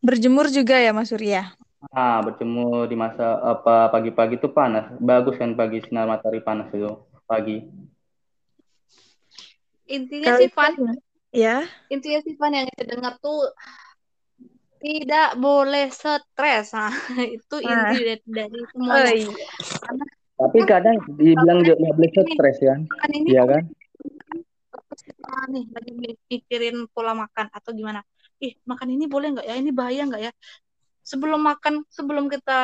Berjemur 0.04 0.52
juga 0.52 0.76
ya 0.76 0.92
Mas 0.92 1.08
Suri 1.08 1.32
ya? 1.32 1.54
Ah, 1.94 2.20
berjemur 2.20 2.84
di 2.90 2.96
masa 2.96 3.40
apa 3.40 3.88
pagi-pagi 3.88 4.36
itu 4.36 4.50
panas. 4.52 4.90
Bagus 5.00 5.38
kan 5.38 5.56
pagi 5.56 5.80
sinar 5.84 6.04
matahari 6.10 6.42
panas 6.42 6.68
itu 6.74 6.90
pagi. 7.24 7.64
intinya 9.84 10.40
sih 10.40 10.48
Van, 10.48 10.72
gimana? 10.72 10.96
Ya. 11.28 11.68
intinya 11.92 12.20
sih 12.24 12.32
Van 12.40 12.56
yang 12.56 12.66
kita 12.72 12.96
dengar 12.96 13.20
tuh 13.20 13.52
tidak 14.80 15.36
boleh 15.40 15.88
stres. 15.92 16.72
Nah, 16.72 16.92
itu 17.36 17.56
Nah, 17.60 17.92
inti 17.92 18.00
dari, 18.04 18.20
dari 18.28 18.58
oh 18.60 18.68
semuanya. 18.72 19.12
iya. 19.12 19.28
Karena 19.80 20.04
Tapi 20.34 20.58
kan 20.66 20.82
kadang 20.82 20.96
dibilang 21.14 21.62
nggak 21.62 21.78
boleh 21.78 22.10
stres 22.10 22.58
ya, 22.58 22.74
iya 23.22 23.42
kan? 23.46 23.62
kita 24.94 25.50
nih 25.50 25.64
lagi 25.74 25.92
mikirin 26.30 26.76
pola 26.90 27.14
makan 27.14 27.50
atau 27.50 27.70
gimana. 27.74 28.06
Ih, 28.38 28.54
makan 28.66 28.94
ini 28.94 29.10
boleh 29.10 29.34
nggak 29.34 29.46
ya? 29.46 29.54
Ini 29.58 29.70
bahaya 29.74 30.02
nggak 30.06 30.22
ya? 30.22 30.32
Sebelum 31.04 31.40
makan, 31.42 31.84
sebelum 31.90 32.30
kita 32.30 32.60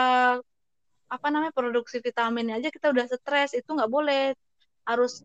apa 1.11 1.26
namanya 1.26 1.50
produksi 1.50 1.98
vitaminnya 1.98 2.62
aja 2.62 2.70
kita 2.70 2.94
udah 2.94 3.06
stres, 3.11 3.54
itu 3.59 3.66
nggak 3.66 3.90
boleh. 3.90 4.35
Harus 4.87 5.22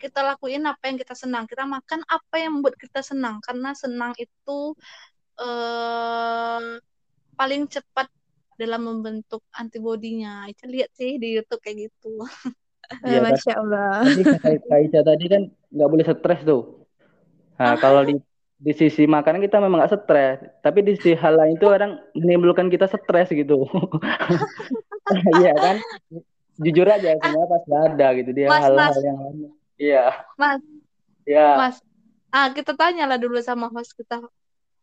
kita 0.00 0.24
lakuin 0.24 0.64
apa 0.64 0.88
yang 0.88 0.96
kita 0.96 1.12
senang. 1.12 1.44
Kita 1.44 1.68
makan 1.68 2.00
apa 2.08 2.36
yang 2.40 2.60
membuat 2.60 2.80
kita 2.80 3.04
senang. 3.04 3.38
Karena 3.44 3.76
senang 3.76 4.12
itu 4.16 4.74
eh 5.40 6.80
paling 7.36 7.62
cepat 7.72 8.08
dalam 8.60 8.80
membentuk 8.84 9.40
antibodinya. 9.56 10.44
Itu 10.52 10.68
lihat 10.68 10.90
sih 10.98 11.16
di 11.22 11.40
YouTube 11.40 11.60
kayak 11.64 11.78
gitu. 11.88 12.12
Iya 13.06 13.18
kan? 13.24 13.32
Masya 13.32 13.52
Allah. 13.54 13.90
Tadi 14.02 14.22
kata 14.26 14.76
Ica 14.86 15.00
tadi 15.06 15.24
kan 15.30 15.42
nggak 15.70 15.88
boleh 15.90 16.04
stres 16.04 16.40
tuh. 16.42 16.62
Nah, 17.60 17.76
Ah, 17.76 17.76
kalau 17.76 18.02
di 18.08 18.14
di 18.60 18.72
sisi 18.76 19.08
makanan 19.08 19.40
kita 19.40 19.56
memang 19.56 19.80
nggak 19.80 19.92
stres, 20.04 20.38
tapi 20.60 20.84
di 20.84 20.92
sisi 20.98 21.12
hal 21.16 21.32
lain 21.38 21.56
itu 21.56 21.64
kadang 21.64 21.96
menimbulkan 22.12 22.68
kita 22.68 22.90
stres 22.90 23.32
gitu. 23.32 23.64
Iya 25.10 25.52
kan? 25.56 25.76
Jujur 26.60 26.86
aja 26.88 27.16
semua 27.24 27.44
pasti 27.48 27.72
ada 27.72 28.06
gitu 28.20 28.30
dia 28.36 28.48
hal-hal 28.52 29.00
yang 29.00 29.18
lain. 29.22 29.36
Iya, 29.80 30.04
Mas, 30.36 30.60
iya. 31.24 31.48
Mas. 31.56 31.76
Ah, 32.30 32.52
kita 32.52 32.76
tanyalah 32.76 33.16
dulu 33.16 33.40
sama 33.40 33.72
host 33.72 33.96
kita. 33.96 34.20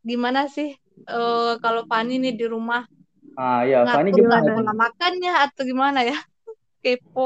Gimana 0.01 0.49
sih 0.49 0.73
eh, 1.05 1.53
kalau 1.61 1.85
Fani 1.85 2.17
nih 2.17 2.33
di 2.33 2.45
rumah 2.49 2.81
Ah, 3.37 3.59
iya. 3.67 3.77
Fani 3.93 4.09
ngatur 4.09 4.19
gimana 4.19 4.49
pola 4.55 4.73
makannya 4.83 5.31
atau 5.45 5.61
gimana 5.69 5.99
ya? 6.09 6.17
Kepo. 6.83 7.21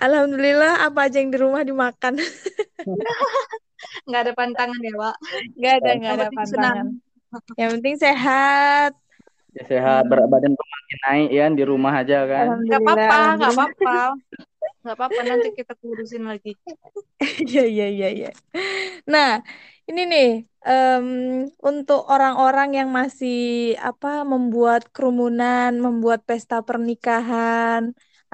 Alhamdulillah 0.00 0.72
apa 0.88 1.00
aja 1.06 1.16
yang 1.20 1.30
di 1.34 1.38
rumah 1.44 1.62
dimakan. 1.68 2.14
Nggak 4.06 4.20
ada 4.24 4.32
pantangan 4.38 4.80
ya, 4.86 4.92
Pak. 5.02 5.16
Nggak 5.58 5.74
ada, 5.80 5.90
nggak 5.98 6.12
Yang 6.12 6.16
ada 6.16 6.26
senang. 6.44 6.76
pantangan. 6.76 6.86
Yang 7.60 7.70
penting 7.78 7.94
sehat. 8.00 8.92
Ya 9.50 9.62
sehat, 9.66 10.02
berat 10.06 10.26
badan 10.30 10.54
pun 10.54 10.66
makin 10.74 10.98
naik 11.10 11.28
ya 11.34 11.44
di 11.58 11.64
rumah 11.66 11.92
aja 12.00 12.18
kan. 12.30 12.46
Nggak 12.64 12.80
Alhamdulillah, 12.80 12.86
apa-apa, 12.86 13.16
nggak 13.36 13.50
alhamdulillah. 13.50 13.56
apa-apa. 13.56 13.98
nggak 14.80 14.96
apa-apa 14.96 15.20
nanti 15.28 15.48
kita 15.52 15.72
kurusin 15.80 16.24
lagi 16.30 16.52
Iya, 17.44 17.62
iya, 17.68 17.84
iya, 17.94 18.06
iya. 18.16 18.28
Nah, 19.12 19.28
ini 19.90 20.00
nih, 20.12 20.26
em, 20.70 21.06
untuk 21.70 22.00
orang-orang 22.14 22.68
yang 22.78 22.88
masih 22.98 23.36
apa 23.88 24.08
membuat 24.32 24.80
kerumunan, 24.94 25.70
membuat 25.84 26.20
pesta 26.28 26.56
pernikahan, 26.68 27.82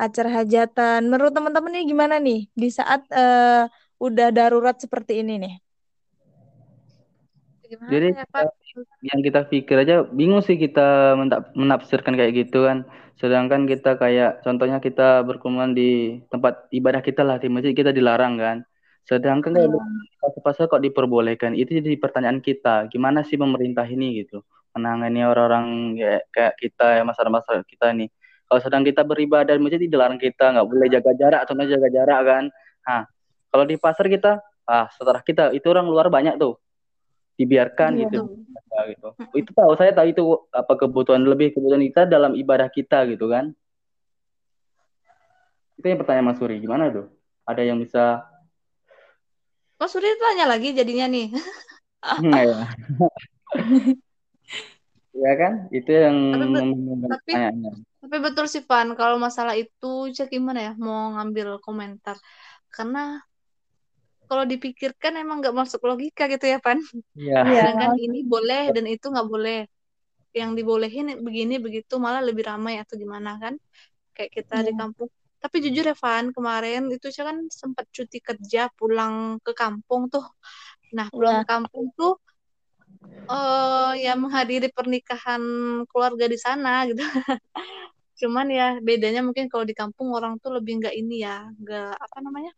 acara 0.05 0.31
hajatan, 0.38 1.01
menurut 1.11 1.33
teman-teman 1.37 1.73
ini 1.77 1.85
gimana 1.92 2.14
nih 2.27 2.38
di 2.61 2.69
saat 2.79 3.01
eh, 3.21 3.64
udah 4.07 4.27
darurat 4.37 4.77
seperti 4.85 5.12
ini 5.23 5.33
nih? 5.45 5.55
gimana 7.71 7.92
Jadi 7.92 8.09
ya 8.14 8.25
Pak 8.31 8.47
yang 9.05 9.21
kita 9.27 9.40
pikir 9.53 9.77
aja 9.85 9.97
bingung 10.19 10.42
sih 10.47 10.57
kita 10.59 11.14
menafsirkan 11.55 12.14
kayak 12.19 12.33
gitu 12.47 12.66
kan. 12.69 12.79
Sedangkan 13.21 13.64
kita 13.71 13.97
kayak 14.03 14.45
contohnya 14.45 14.79
kita 14.87 15.25
berkerumun 15.27 15.73
di 15.73 16.21
tempat 16.33 16.69
ibadah 16.79 17.01
kita 17.01 17.23
lah 17.25 17.37
di 17.42 17.49
masjid 17.53 17.73
kita 17.73 17.90
dilarang 17.95 18.35
kan. 18.37 18.57
Sedangkan 19.07 19.55
kalau 19.55 19.71
di 19.71 19.79
pasar-pasar 20.19 20.66
kok 20.66 20.83
diperbolehkan? 20.83 21.55
Itu 21.55 21.79
jadi 21.79 21.95
pertanyaan 21.97 22.42
kita. 22.42 22.90
Gimana 22.90 23.23
sih 23.23 23.38
pemerintah 23.38 23.87
ini 23.87 24.27
gitu 24.27 24.42
menangani 24.77 25.25
orang-orang 25.25 25.97
ya, 25.97 26.21
kayak 26.29 26.55
kita 26.61 27.01
ya 27.01 27.03
masyarakat 27.07 27.64
kita 27.64 27.97
nih. 27.97 28.12
Kalau 28.47 28.61
sedang 28.61 28.85
kita 28.85 29.03
beribadah 29.09 29.57
di 29.57 29.62
masjid 29.62 29.81
dilarang 29.81 30.21
kita 30.21 30.53
nggak 30.53 30.66
boleh 30.69 30.87
jaga 30.92 31.12
jarak 31.16 31.40
atau 31.49 31.57
nggak 31.57 31.71
jaga 31.73 31.88
jarak 31.88 32.21
kan. 32.27 32.45
Nah, 32.85 33.03
kalau 33.49 33.64
di 33.64 33.81
pasar 33.81 34.07
kita 34.11 34.42
ah 34.66 34.90
setelah 34.92 35.23
kita 35.23 35.55
itu 35.55 35.64
orang 35.71 35.87
luar 35.87 36.11
banyak 36.11 36.37
tuh 36.37 36.59
dibiarkan 37.38 37.95
Iya. 37.95 38.03
gitu 38.11 38.21
Ya, 38.77 38.83
gitu 38.92 39.09
itu 39.33 39.51
tahu 39.57 39.73
saya 39.79 39.95
tahu 39.95 40.11
itu 40.11 40.23
apa 40.53 40.73
kebutuhan 40.77 41.23
lebih 41.25 41.55
kebutuhan 41.57 41.81
kita 41.81 42.05
dalam 42.05 42.37
ibadah 42.37 42.69
kita 42.69 43.09
gitu 43.09 43.31
kan 43.31 43.55
itu 45.81 45.87
yang 45.87 45.97
pertanyaan 46.01 46.27
Mas 46.33 46.37
Suri 46.37 46.61
gimana 46.61 46.92
tuh 46.92 47.09
ada 47.47 47.62
yang 47.62 47.79
bisa 47.81 48.27
Mas 49.76 49.92
Suri 49.92 50.08
tanya 50.16 50.48
lagi 50.48 50.72
jadinya 50.72 51.06
nih? 51.06 51.26
Nah, 52.24 52.42
ya. 52.42 52.58
ya 55.12 55.32
kan? 55.36 55.52
Itu 55.68 55.90
yang 55.92 56.16
Tapi 56.32 57.32
tapi- 57.32 57.34
tapi 58.00 58.16
betul 58.22 58.46
sih 58.46 58.62
Pan 58.64 58.94
kalau 58.94 59.18
masalah 59.18 59.52
itu 59.58 60.08
cek 60.14 60.32
gimana 60.32 60.60
ya? 60.62 60.72
Mau 60.78 61.12
ngambil 61.18 61.60
komentar. 61.60 62.16
Karena 62.72 63.20
kalau 64.26 64.42
dipikirkan 64.48 65.20
emang 65.22 65.38
nggak 65.44 65.54
masuk 65.54 65.86
logika 65.86 66.26
gitu 66.26 66.50
ya 66.50 66.58
Pan 66.58 66.78
iya. 67.14 67.42
Iya. 67.46 67.62
sedangkan 67.74 68.00
ini 68.00 68.20
boleh 68.26 68.72
dan 68.72 68.84
itu 68.88 69.06
nggak 69.12 69.28
boleh. 69.28 69.60
Yang 70.36 70.50
dibolehin 70.60 71.06
begini 71.24 71.56
begitu 71.56 71.96
malah 71.96 72.20
lebih 72.20 72.44
ramai 72.48 72.80
atau 72.80 72.96
gimana 72.96 73.36
kan? 73.40 73.54
Kayak 74.16 74.30
kita 74.40 74.56
di 74.64 74.72
Iya. 74.72 74.78
kampung 74.80 75.08
tapi 75.37 75.57
jujur 75.64 75.85
ya 75.87 75.96
Van 75.96 76.33
kemarin 76.33 76.88
itu 76.90 77.07
saya 77.12 77.31
kan 77.31 77.38
sempat 77.53 77.87
cuti 77.92 78.18
kerja 78.18 78.66
pulang 78.75 79.38
ke 79.44 79.53
kampung 79.53 80.09
tuh. 80.11 80.25
Nah 80.96 81.07
pulang 81.12 81.40
Iya. 81.40 81.42
ke 81.42 81.49
kampung 81.49 81.87
tuh 81.94 82.14
eh 83.27 83.92
ya 84.07 84.14
menghadiri 84.14 84.70
pernikahan 84.70 85.42
keluarga 85.90 86.27
di 86.31 86.38
sana 86.38 86.87
gitu. 86.87 87.03
Cuman 88.22 88.46
ya 88.49 88.79
bedanya 88.81 89.20
mungkin 89.20 89.51
kalau 89.51 89.66
di 89.66 89.75
kampung 89.77 90.14
orang 90.14 90.38
tuh 90.40 90.55
lebih 90.57 90.79
nggak 90.81 90.94
ini 90.94 91.27
ya 91.27 91.42
nggak 91.61 91.90
apa 92.01 92.18
namanya 92.22 92.53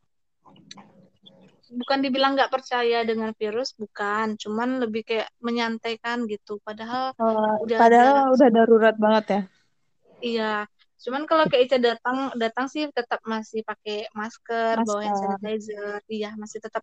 bukan 1.69 1.99
dibilang 2.01 2.33
nggak 2.33 2.49
percaya 2.53 3.05
dengan 3.05 3.33
virus 3.37 3.77
bukan. 3.77 4.37
Cuman 4.41 4.81
lebih 4.81 5.05
kayak 5.05 5.29
menyantaikan 5.45 6.25
gitu. 6.29 6.57
Padahal 6.64 7.12
Oh, 7.21 7.61
Udah 7.64 7.77
padahal 7.77 8.14
ada- 8.25 8.33
udah 8.33 8.49
darurat 8.53 8.97
banget 8.97 9.25
ya. 9.29 9.41
Iya, 10.19 10.53
cuman 10.99 11.23
kalau 11.25 11.47
kayak 11.47 11.71
Ica 11.71 11.79
datang 11.79 12.35
datang 12.35 12.67
sih 12.67 12.91
tetap 12.91 13.23
masih 13.23 13.63
pakai 13.63 14.11
masker, 14.11 14.83
bawa 14.83 15.01
hand 15.01 15.15
Masker. 15.15 15.29
sanitizer. 15.39 15.99
Iya, 16.11 16.31
masih 16.35 16.59
tetap 16.59 16.83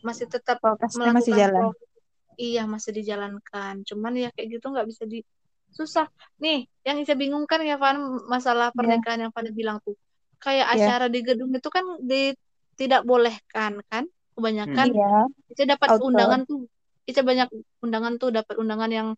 masih 0.00 0.26
tetap 0.30 0.56
Prokesnya 0.62 1.10
masih 1.10 1.34
melakukan 1.34 1.40
jalan. 1.40 1.62
pro- 1.74 1.94
Iya, 2.36 2.62
masih 2.68 2.92
dijalankan. 2.92 3.74
Cuman 3.82 4.12
ya 4.14 4.28
kayak 4.30 4.60
gitu 4.60 4.68
nggak 4.68 4.86
bisa 4.86 5.02
di 5.04 5.24
susah. 5.72 6.04
Nih, 6.36 6.68
yang 6.84 7.00
Ica 7.00 7.16
bingungkan 7.16 7.64
ya 7.64 7.74
Van 7.76 7.96
masalah 8.28 8.70
Iya. 8.70 8.76
pernikahan 8.76 9.20
yang 9.28 9.32
pada 9.32 9.48
bilang 9.50 9.80
tuh. 9.80 9.96
Kayak 10.36 10.66
Iya. 10.70 10.84
acara 10.84 11.06
di 11.08 11.20
gedung 11.24 11.50
itu 11.50 11.68
kan 11.72 11.84
di 11.98 12.36
tidak 12.76 13.02
bolehkan 13.02 13.80
kan? 13.88 14.04
Kebanyakan 14.36 14.86
Iya. 14.92 15.12
Ica 15.48 15.64
dapat 15.66 15.88
Outdoor. 15.96 16.06
undangan 16.12 16.40
tuh. 16.44 16.68
Ica 17.08 17.22
banyak 17.24 17.48
undangan 17.80 18.12
tuh, 18.20 18.30
dapat 18.30 18.54
undangan 18.60 18.90
yang 18.92 19.08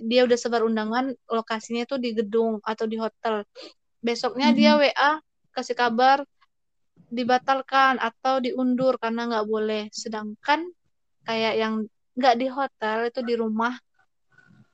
dia 0.00 0.28
udah 0.28 0.38
sebar 0.38 0.62
undangan 0.64 1.12
lokasinya 1.30 1.88
tuh 1.88 2.00
di 2.00 2.12
gedung 2.12 2.60
atau 2.64 2.84
di 2.84 2.96
hotel. 3.00 3.44
Besoknya 4.00 4.52
dia 4.52 4.76
WA 4.76 5.20
kasih 5.56 5.76
kabar 5.76 6.22
dibatalkan 7.08 7.96
atau 8.02 8.42
diundur 8.42 9.00
karena 9.00 9.28
nggak 9.28 9.46
boleh. 9.46 9.88
Sedangkan 9.92 10.68
kayak 11.24 11.54
yang 11.56 11.74
nggak 12.16 12.34
di 12.36 12.46
hotel 12.48 12.98
itu 13.08 13.20
di 13.24 13.34
rumah, 13.36 13.74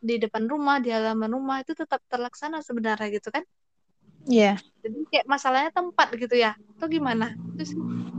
di 0.03 0.19
depan 0.19 0.47
rumah, 0.47 0.83
di 0.83 0.91
halaman 0.91 1.31
rumah 1.31 1.63
itu 1.63 1.75
tetap 1.75 2.03
terlaksana 2.11 2.63
sebenarnya 2.63 3.09
gitu 3.15 3.31
kan. 3.31 3.47
Iya. 4.27 4.59
Jadi 4.83 4.99
kayak 5.15 5.27
masalahnya 5.31 5.71
tempat 5.71 6.09
gitu 6.19 6.35
ya. 6.35 6.55
Itu 6.59 6.85
gimana? 6.91 7.31
Terus 7.55 7.71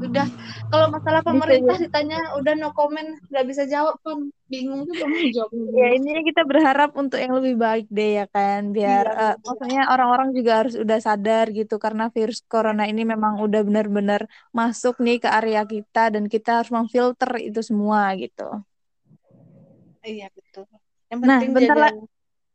udah 0.03 0.27
kalau 0.71 0.87
masalah 0.91 1.19
Bisa 1.23 1.29
pemerintah 1.31 1.77
ditanya 1.79 2.19
udah 2.39 2.53
no 2.59 2.69
comment 2.71 3.19
nggak 3.27 3.45
bisa 3.47 3.63
jawab 3.67 3.95
pun 4.03 4.31
bingung 4.47 4.87
juga 4.87 5.03
mau 5.07 5.27
jawab. 5.31 5.51
Ya 5.75 5.87
intinya 5.95 6.21
kita 6.23 6.41
berharap 6.47 6.89
untuk 6.95 7.19
yang 7.19 7.33
lebih 7.35 7.55
baik 7.59 7.85
deh 7.91 8.23
ya 8.23 8.25
kan 8.31 8.71
biar 8.71 9.05
Iya, 9.07 9.27
betul. 9.35 9.43
maksudnya 9.43 9.81
orang-orang 9.91 10.29
juga 10.31 10.51
harus 10.63 10.75
udah 10.79 10.99
sadar 11.03 11.45
gitu 11.51 11.75
karena 11.79 12.07
virus 12.15 12.39
corona 12.47 12.83
ini 12.87 13.03
memang 13.03 13.43
udah 13.43 13.61
benar-benar 13.67 14.21
masuk 14.55 14.99
nih 15.03 15.19
ke 15.23 15.27
area 15.27 15.61
kita 15.67 16.15
dan 16.15 16.31
kita 16.31 16.63
harus 16.63 16.71
memfilter 16.71 17.31
itu 17.43 17.59
semua 17.59 18.11
gitu. 18.15 18.63
Iya 20.03 20.27
betul. 20.35 20.67
Yang 21.11 21.19
Nah, 21.19 21.39
penting 21.39 21.49
bentar 21.55 21.75
jaga 21.79 21.89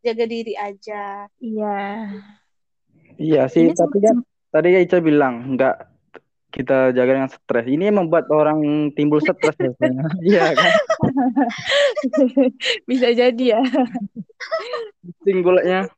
jaga 0.05 0.25
diri 0.29 0.55
aja. 0.57 1.03
Iya. 1.41 1.77
Iya 3.19 3.51
sih 3.51 3.69
Ini 3.69 3.77
tapi 3.77 3.99
kan 4.01 4.17
tadi 4.49 4.69
Ica 4.79 4.99
bilang 5.03 5.59
nggak 5.59 5.77
kita 6.49 6.97
jaga 6.97 7.13
dengan 7.13 7.31
stres 7.31 7.67
ini 7.69 7.93
yang 7.93 8.01
membuat 8.01 8.33
orang 8.33 8.91
timbul 8.97 9.21
stres 9.21 9.53
biasanya 9.61 10.09
iya 10.33 10.57
kan 10.57 10.73
bisa 12.89 13.09
jadi 13.13 13.45
ya. 13.59 13.63
singgulnya 15.23 15.93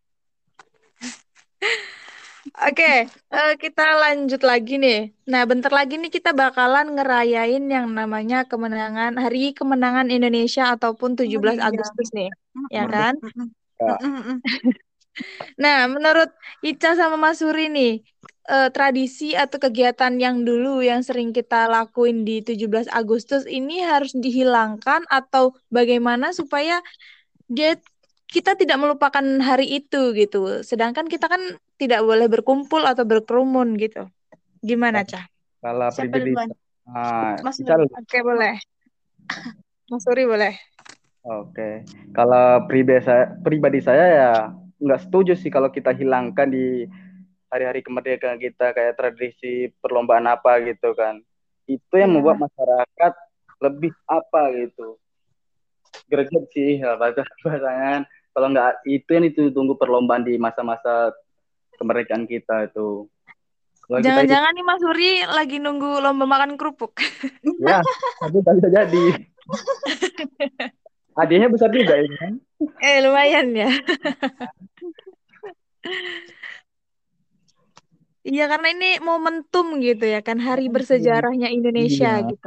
Oke, 2.61 3.06
eh, 3.06 3.52
kita 3.61 3.85
lanjut 4.00 4.42
lagi 4.42 4.80
nih. 4.80 5.12
Nah, 5.28 5.46
bentar 5.46 5.70
lagi 5.70 6.00
nih 6.00 6.11
kita 6.11 6.35
bakalan 6.35 6.98
ngerayain 6.98 7.62
yang 7.68 7.88
namanya 7.92 8.48
kemenangan 8.48 9.16
Hari 9.16 9.54
Kemenangan 9.54 10.11
Indonesia 10.11 10.72
ataupun 10.74 11.14
17 11.14 11.30
iya. 11.56 11.68
Agustus 11.68 12.09
nih, 12.11 12.28
ya 12.72 12.85
kan? 12.90 13.14
Mm-mm. 13.22 13.48
Ya. 13.80 13.96
Nah, 15.61 15.90
menurut 15.90 16.31
Ica 16.64 16.96
sama 16.96 17.18
Mas 17.20 17.42
Suri 17.42 17.68
nih, 17.68 18.01
eh, 18.49 18.68
tradisi 18.73 19.37
atau 19.37 19.61
kegiatan 19.61 20.14
yang 20.16 20.42
dulu 20.46 20.81
yang 20.81 21.05
sering 21.05 21.35
kita 21.35 21.68
lakuin 21.68 22.25
di 22.25 22.40
17 22.40 22.88
Agustus 22.88 23.44
ini 23.44 23.85
harus 23.85 24.14
dihilangkan 24.16 25.05
atau 25.11 25.53
bagaimana 25.68 26.33
supaya 26.33 26.81
dia 27.51 27.77
kita 28.31 28.55
tidak 28.55 28.79
melupakan 28.79 29.25
hari 29.42 29.83
itu 29.83 30.14
gitu. 30.14 30.62
Sedangkan 30.62 31.11
kita 31.11 31.27
kan 31.27 31.59
tidak 31.77 32.07
boleh 32.07 32.31
berkumpul 32.31 32.87
atau 32.87 33.03
berkerumun 33.03 33.75
gitu. 33.77 34.07
Gimana, 34.62 35.03
Cah? 35.03 35.27
kalau 35.61 35.92
pribadi 35.92 36.33
ah, 36.88 37.37
Mas 37.44 37.61
Ica. 37.61 37.77
Oke, 37.77 38.18
boleh. 38.25 38.57
Mas 39.90 40.03
Suri 40.07 40.25
boleh. 40.25 40.57
Oke, 41.20 41.85
kalau 42.16 42.64
pribadi 42.64 43.05
saya, 43.05 43.37
pribadi 43.44 43.81
saya 43.85 44.07
ya 44.09 44.33
nggak 44.81 45.01
setuju 45.05 45.33
sih 45.37 45.53
kalau 45.53 45.69
kita 45.69 45.93
hilangkan 45.93 46.49
di 46.49 46.88
hari-hari 47.47 47.83
kemerdekaan 47.83 48.38
kita 48.38 48.73
kayak 48.73 48.97
tradisi 48.97 49.69
perlombaan 49.79 50.25
apa 50.25 50.59
gitu 50.64 50.95
kan. 50.95 51.21
Itu 51.66 51.95
yang 51.95 52.11
Iya. 52.11 52.16
membuat 52.16 52.37
masyarakat 52.40 53.12
lebih 53.61 53.93
apa 54.09 54.43
gitu. 54.57 54.97
Greget 56.07 56.45
sih 56.51 56.81
ya, 56.81 56.97
bahasa 56.97 57.21
bahasanya 57.45 57.83
kan. 57.93 58.03
Kalau 58.31 58.47
nggak 58.49 58.73
itu 58.87 59.11
yang 59.11 59.25
ditunggu 59.27 59.75
perlombaan 59.75 60.23
di 60.23 60.38
masa-masa 60.38 61.12
kemerdekaan 61.77 62.25
kita 62.25 62.71
itu. 62.71 63.11
Jangan-jangan 63.90 64.55
nih 64.55 64.62
Mas 64.62 64.79
Suri 64.79 65.12
lagi 65.27 65.59
nunggu 65.59 65.99
lomba 65.99 66.23
makan 66.23 66.55
kerupuk. 66.55 66.95
ya, 67.59 67.83
tapi 68.23 68.38
nggak 68.38 68.55
bisa 68.62 68.69
jadi. 68.71 69.05
Hadiahnya 71.19 71.51
besar 71.51 71.75
juga 71.75 71.99
ini 71.99 72.14
kan. 72.14 72.33
Eh, 72.79 73.03
lumayan 73.03 73.51
ya. 73.51 73.66
Iya, 78.29 78.43
karena 78.53 78.69
ini 78.75 78.87
momentum 79.09 79.66
gitu 79.87 80.05
ya 80.14 80.19
kan, 80.27 80.38
hari 80.47 80.62
bersejarahnya 80.75 81.47
Indonesia 81.57 82.09
Iya. 82.11 82.31
gitu. 82.31 82.47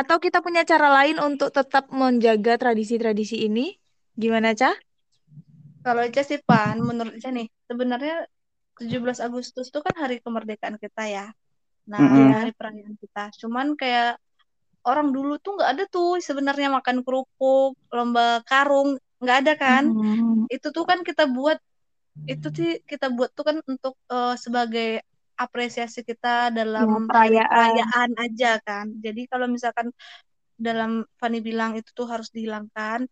Atau 0.00 0.16
kita 0.24 0.38
punya 0.44 0.62
cara 0.70 0.88
lain 1.02 1.16
untuk 1.22 1.48
tetap 1.54 1.84
menjaga 1.94 2.52
tradisi-tradisi 2.62 3.36
ini? 3.46 3.78
Gimana, 4.18 4.50
Cah? 4.58 4.74
Kalau 5.84 6.02
Ica 6.08 6.22
sih 6.30 6.38
Pan, 6.48 6.76
menurut 6.88 7.12
Ica 7.18 7.30
nih, 7.36 7.46
sebenarnya 7.68 8.14
17 8.78 9.18
Agustus 9.26 9.66
itu 9.70 9.80
kan 9.86 9.94
hari 10.02 10.16
kemerdekaan 10.24 10.76
kita 10.84 11.02
ya. 11.16 11.24
Nah, 11.92 12.04
Mm-mm. 12.04 12.30
hari 12.34 12.50
perayaan 12.58 12.96
kita. 13.02 13.20
Cuman 13.42 13.66
kayak 13.80 14.08
orang 14.88 15.08
dulu 15.16 15.32
tuh 15.44 15.52
nggak 15.56 15.70
ada 15.74 15.84
tuh 15.94 16.08
sebenarnya 16.28 16.68
makan 16.78 16.98
kerupuk, 17.06 17.70
lomba 17.96 18.22
karung, 18.50 18.88
nggak 19.22 19.36
ada 19.42 19.52
kan? 19.64 19.84
Hmm. 19.92 20.44
Itu 20.54 20.66
tuh 20.76 20.84
kan 20.90 21.00
kita 21.08 21.24
buat 21.36 21.58
itu 22.28 22.46
sih 22.52 22.70
kita 22.86 23.06
buat 23.10 23.30
tuh 23.34 23.44
kan 23.48 23.56
untuk 23.64 23.94
eh, 24.12 24.34
sebagai 24.36 24.88
apresiasi 25.40 26.04
kita 26.04 26.52
dalam 26.52 26.84
Ya, 26.84 27.08
perayaan. 27.08 27.48
perayaan 27.48 28.10
aja 28.20 28.50
kan. 28.60 28.86
Jadi 29.00 29.24
kalau 29.24 29.48
misalkan 29.48 29.88
dalam 30.60 31.08
Fani 31.16 31.40
bilang 31.40 31.72
itu 31.80 31.88
tuh 31.96 32.04
harus 32.04 32.28
dihilangkan, 32.28 33.08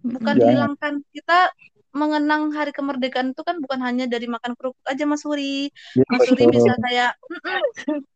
bukan 0.00 0.34
Jangan. 0.34 0.40
dihilangkan. 0.40 0.92
Kita 1.12 1.52
mengenang 1.90 2.54
hari 2.54 2.70
kemerdekaan 2.70 3.34
itu 3.34 3.42
kan 3.42 3.58
bukan 3.58 3.82
hanya 3.82 4.06
dari 4.06 4.30
makan 4.30 4.54
kerupuk 4.54 4.86
aja 4.86 5.04
Mas 5.10 5.26
Suri. 5.26 5.68
Ya, 5.98 6.06
Mas 6.08 6.22
Suri 6.24 6.46
bisa 6.46 6.72
kayak 6.80 7.12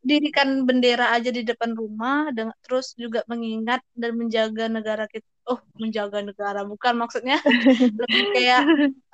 dirikan 0.09 0.63
bendera 0.65 1.11
aja 1.13 1.29
di 1.35 1.43
depan 1.43 1.75
rumah, 1.75 2.31
dengan 2.31 2.55
terus 2.63 2.95
juga 2.95 3.27
mengingat 3.27 3.83
dan 3.99 4.15
menjaga 4.17 4.71
negara 4.71 5.05
kita. 5.11 5.34
Oh, 5.51 5.59
menjaga 5.83 6.19
negara 6.29 6.61
bukan 6.71 6.95
maksudnya 7.01 7.37
lebih 8.03 8.25
kayak 8.35 8.63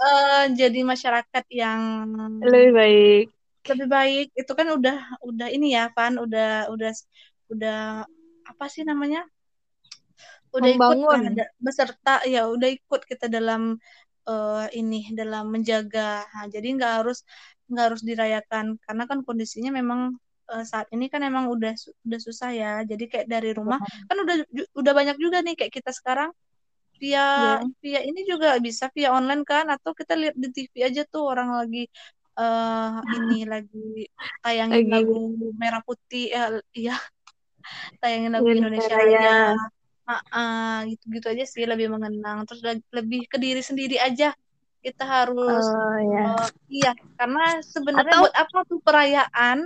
eh, 0.03 0.43
jadi 0.61 0.79
masyarakat 0.93 1.45
yang 1.61 1.83
Lebih 2.43 2.73
baik. 2.75 3.31
lebih 3.71 3.87
baik. 3.97 4.25
Itu 4.41 4.53
kan 4.59 4.67
udah 4.77 4.95
udah 5.29 5.47
ini 5.55 5.67
ya, 5.77 5.83
Van, 5.97 6.15
udah 6.25 6.45
udah 6.75 6.91
udah 7.53 7.75
apa 8.51 8.65
sih 8.73 8.83
namanya? 8.91 9.21
Udah 10.57 10.71
ikut 10.79 10.99
Membangun. 11.01 11.21
da- 11.39 11.53
beserta 11.67 12.11
ya 12.33 12.41
udah 12.55 12.69
ikut 12.77 13.01
kita 13.11 13.27
dalam 13.37 13.63
eh, 14.31 14.65
ini 14.81 14.97
dalam 15.21 15.45
menjaga. 15.55 16.27
Nah, 16.35 16.47
jadi 16.55 16.67
nggak 16.77 16.93
harus 17.03 17.19
nggak 17.71 17.85
harus 17.89 18.03
dirayakan 18.09 18.67
karena 18.85 19.03
kan 19.11 19.19
kondisinya 19.27 19.71
memang 19.81 20.01
eh, 20.55 20.65
saat 20.71 20.87
ini 20.95 21.07
kan 21.13 21.21
emang 21.29 21.45
udah 21.55 21.73
udah 22.07 22.21
susah 22.27 22.51
ya. 22.61 22.71
Jadi 22.91 23.05
kayak 23.13 23.27
dari 23.35 23.51
rumah 23.59 23.79
kan 24.09 24.17
udah 24.25 24.37
udah 24.81 24.93
banyak 24.99 25.17
juga 25.25 25.39
nih 25.47 25.55
kayak 25.59 25.73
kita 25.79 25.91
sekarang 25.99 26.31
via 27.01 27.21
Ya. 27.21 27.59
via 27.83 28.01
ini 28.05 28.21
juga 28.29 28.49
bisa 28.67 28.85
via 28.97 29.09
online 29.19 29.43
kan 29.51 29.67
atau 29.75 29.91
kita 29.97 30.13
lihat 30.21 30.35
di 30.43 30.49
TV 30.55 30.75
aja 30.89 31.03
tuh 31.13 31.23
orang 31.33 31.49
lagi 31.59 31.89
eh 32.41 32.91
ini 33.17 33.35
lagi 33.53 33.79
tayangin 34.45 34.85
Lagi 34.85 34.91
lagu 34.95 35.17
merah 35.63 35.83
putih 35.89 36.25
eh, 36.37 36.49
iya 36.79 36.95
tayangin 38.01 38.33
lagu 38.35 38.47
Indonesia 38.53 38.95
Indonesia 38.95 38.97
Raya. 38.97 39.55
Ah, 40.11 40.23
ah, 40.35 40.75
gitu-gitu 40.91 41.27
aja 41.33 41.45
sih 41.47 41.63
lebih 41.71 41.87
mengenang 41.95 42.43
terus 42.43 42.61
le- 42.67 42.89
lebih 42.99 43.21
ke 43.31 43.37
diri 43.39 43.63
sendiri 43.63 43.97
aja 44.03 44.35
kita 44.83 45.05
harus 45.07 45.65
Oh 45.71 45.97
ya. 46.13 46.23
eh, 46.27 46.47
iya 46.83 46.91
karena 47.19 47.43
sebenarnya 47.63 48.15
Atau 48.17 48.23
buat 48.27 48.35
apa 48.43 48.59
tuh 48.67 48.79
perayaan 48.83 49.59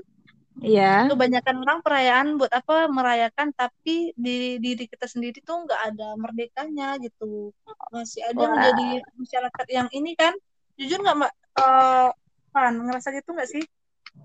ya. 0.63 1.11
kebanyakan 1.11 1.57
orang 1.65 1.79
perayaan 1.83 2.27
buat 2.39 2.53
apa? 2.53 2.87
Merayakan 2.87 3.51
tapi 3.57 4.13
di 4.15 4.61
diri 4.63 4.85
kita 4.87 5.09
sendiri 5.09 5.43
tuh 5.43 5.67
nggak 5.67 5.81
ada 5.95 6.09
merdekanya 6.15 7.01
gitu. 7.03 7.51
Masih 7.91 8.23
ada 8.27 8.45
Wah. 8.45 8.51
menjadi 8.55 8.87
masyarakat 9.19 9.67
yang 9.71 9.89
ini 9.91 10.15
kan. 10.15 10.35
Jujur 10.79 11.03
nggak 11.03 11.17
mbak? 11.19 11.33
Eh 11.59 12.11
Pan 12.55 12.75
ngerasa 12.79 13.11
gitu 13.11 13.35
nggak 13.35 13.51
sih? 13.51 13.65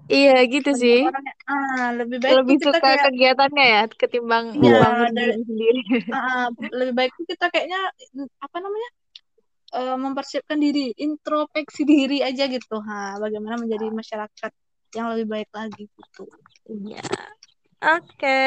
Iya 0.10 0.46
gitu 0.46 0.70
banyak 0.74 0.82
sih. 0.82 1.00
orang 1.06 1.26
yang 1.26 1.40
ah 1.50 1.88
lebih 1.98 2.18
baik 2.22 2.34
Lebih 2.42 2.56
kita 2.62 2.66
suka 2.70 2.82
kayak 2.82 3.00
kegiatannya 3.10 3.66
ya 3.66 3.82
ketimbang 3.90 4.46
iya 4.58 4.78
membangun 4.82 5.12
dari 5.14 5.34
diri 5.34 5.44
sendiri. 5.50 5.82
ah, 6.18 6.48
lebih 6.74 6.94
baik 6.94 7.12
tuh 7.18 7.26
kita 7.26 7.46
kayaknya 7.50 7.82
apa 8.42 8.58
namanya? 8.62 8.90
Eh, 9.70 9.98
mempersiapkan 10.02 10.58
diri 10.58 10.94
introspeksi 10.98 11.86
diri 11.86 12.26
aja 12.26 12.50
gitu. 12.50 12.82
Ha 12.82 13.22
bagaimana 13.22 13.62
menjadi 13.62 13.86
masyarakat 13.94 14.52
yang 14.98 15.14
lebih 15.14 15.28
baik 15.30 15.50
lagi 15.54 15.86
gitu 15.86 16.24
Iya. 16.70 17.02
Oke. 17.82 18.38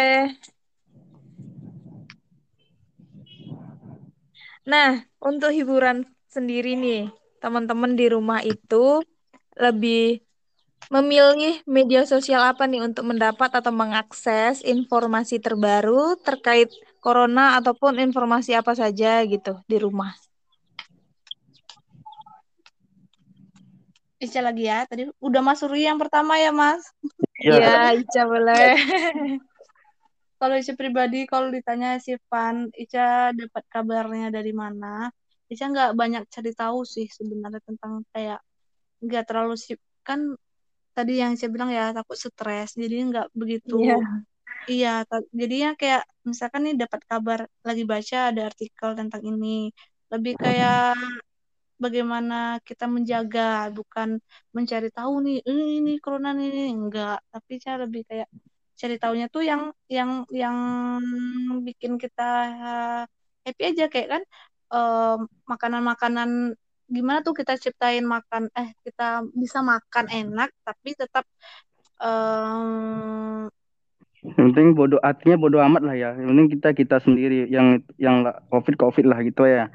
Nah, 4.63 5.03
untuk 5.19 5.51
hiburan 5.51 6.07
sendiri 6.31 6.79
nih, 6.79 7.11
teman-teman 7.43 7.99
di 7.99 8.07
rumah 8.07 8.39
itu 8.47 9.03
lebih 9.59 10.23
memilih 10.87 11.65
media 11.67 12.07
sosial 12.07 12.45
apa 12.47 12.69
nih 12.69 12.85
untuk 12.85 13.09
mendapat 13.11 13.51
atau 13.59 13.73
mengakses 13.75 14.63
informasi 14.63 15.41
terbaru 15.43 16.15
terkait 16.21 16.69
corona 17.03 17.59
ataupun 17.59 17.99
informasi 17.99 18.55
apa 18.55 18.77
saja 18.77 19.25
gitu 19.27 19.59
di 19.67 19.77
rumah. 19.83 20.15
Ica 24.23 24.39
lagi 24.39 24.71
ya 24.71 24.87
tadi 24.87 25.11
udah 25.19 25.41
Mas 25.43 25.59
Suri 25.59 25.83
yang 25.83 25.99
pertama 25.99 26.39
ya 26.39 26.55
Mas 26.55 26.87
Iya. 27.43 27.59
Iya, 27.59 27.79
Ica 27.99 28.23
boleh. 28.23 28.71
kalau 30.39 30.55
Ica 30.55 30.73
pribadi 30.79 31.27
kalau 31.27 31.51
ditanya 31.51 31.99
si 31.99 32.15
Van 32.31 32.71
Ica 32.71 33.35
dapat 33.35 33.65
kabarnya 33.67 34.31
dari 34.31 34.55
mana 34.55 35.11
Ica 35.51 35.67
nggak 35.67 35.91
banyak 35.99 36.23
cari 36.31 36.51
tahu 36.55 36.87
sih 36.87 37.11
sebenarnya 37.11 37.59
tentang 37.67 38.07
kayak 38.15 38.39
nggak 39.03 39.25
terlalu 39.27 39.59
sih 39.59 39.75
kan 40.07 40.39
tadi 40.95 41.19
yang 41.19 41.35
saya 41.35 41.51
bilang 41.51 41.71
ya 41.75 41.91
takut 41.91 42.15
stres 42.15 42.79
jadi 42.79 42.95
nggak 43.11 43.27
begitu 43.35 43.79
Iya. 43.83 43.99
iya 44.71 44.95
jadinya 45.35 45.75
kayak 45.75 46.07
misalkan 46.23 46.63
nih 46.71 46.75
dapat 46.79 47.01
kabar 47.11 47.39
lagi 47.67 47.83
baca 47.83 48.31
ada 48.31 48.47
artikel 48.47 48.95
tentang 48.95 49.23
ini 49.27 49.75
lebih 50.13 50.39
kayak 50.39 50.95
bagaimana 51.85 52.35
kita 52.69 52.85
menjaga 52.95 53.41
bukan 53.79 54.09
mencari 54.57 54.89
tahu 54.97 55.13
nih 55.27 55.37
"Eh, 55.49 55.69
ini 55.79 55.91
corona 56.05 56.29
nih. 56.39 56.71
Enggak 56.77 57.17
tapi 57.33 57.53
saya 57.63 57.77
lebih 57.85 58.03
kayak 58.09 58.29
cari 58.81 58.97
tahunya 59.03 59.27
tuh 59.35 59.43
yang 59.51 59.63
yang 59.97 60.11
yang 60.43 60.57
bikin 61.67 61.93
kita 62.03 62.23
uh, 62.67 63.03
happy 63.47 63.63
aja 63.71 63.85
kayak 63.93 64.09
kan 64.19 64.23
em, 64.75 65.19
makanan-makanan 65.51 66.31
gimana 66.95 67.19
tuh 67.27 67.35
kita 67.41 67.53
ciptain 67.63 68.05
makan 68.15 68.43
eh 68.59 68.69
kita 68.85 69.03
bisa 69.43 69.59
makan 69.73 70.07
enak 70.13 70.51
tapi 70.67 70.91
tetap 71.01 71.25
em, 72.03 73.49
Yang 74.23 74.55
penting 74.55 74.69
bodoh 74.79 75.01
artinya 75.03 75.37
bodoh 75.43 75.61
amat 75.67 75.83
lah 75.83 75.97
ya. 75.99 76.11
Yang 76.15 76.29
penting 76.31 76.49
kita 76.55 76.69
kita 76.81 76.97
sendiri 77.03 77.51
yang 77.51 77.83
yang 77.99 78.23
covid 78.55 78.75
covid 78.79 79.05
lah 79.11 79.19
gitu 79.27 79.43
ya. 79.47 79.67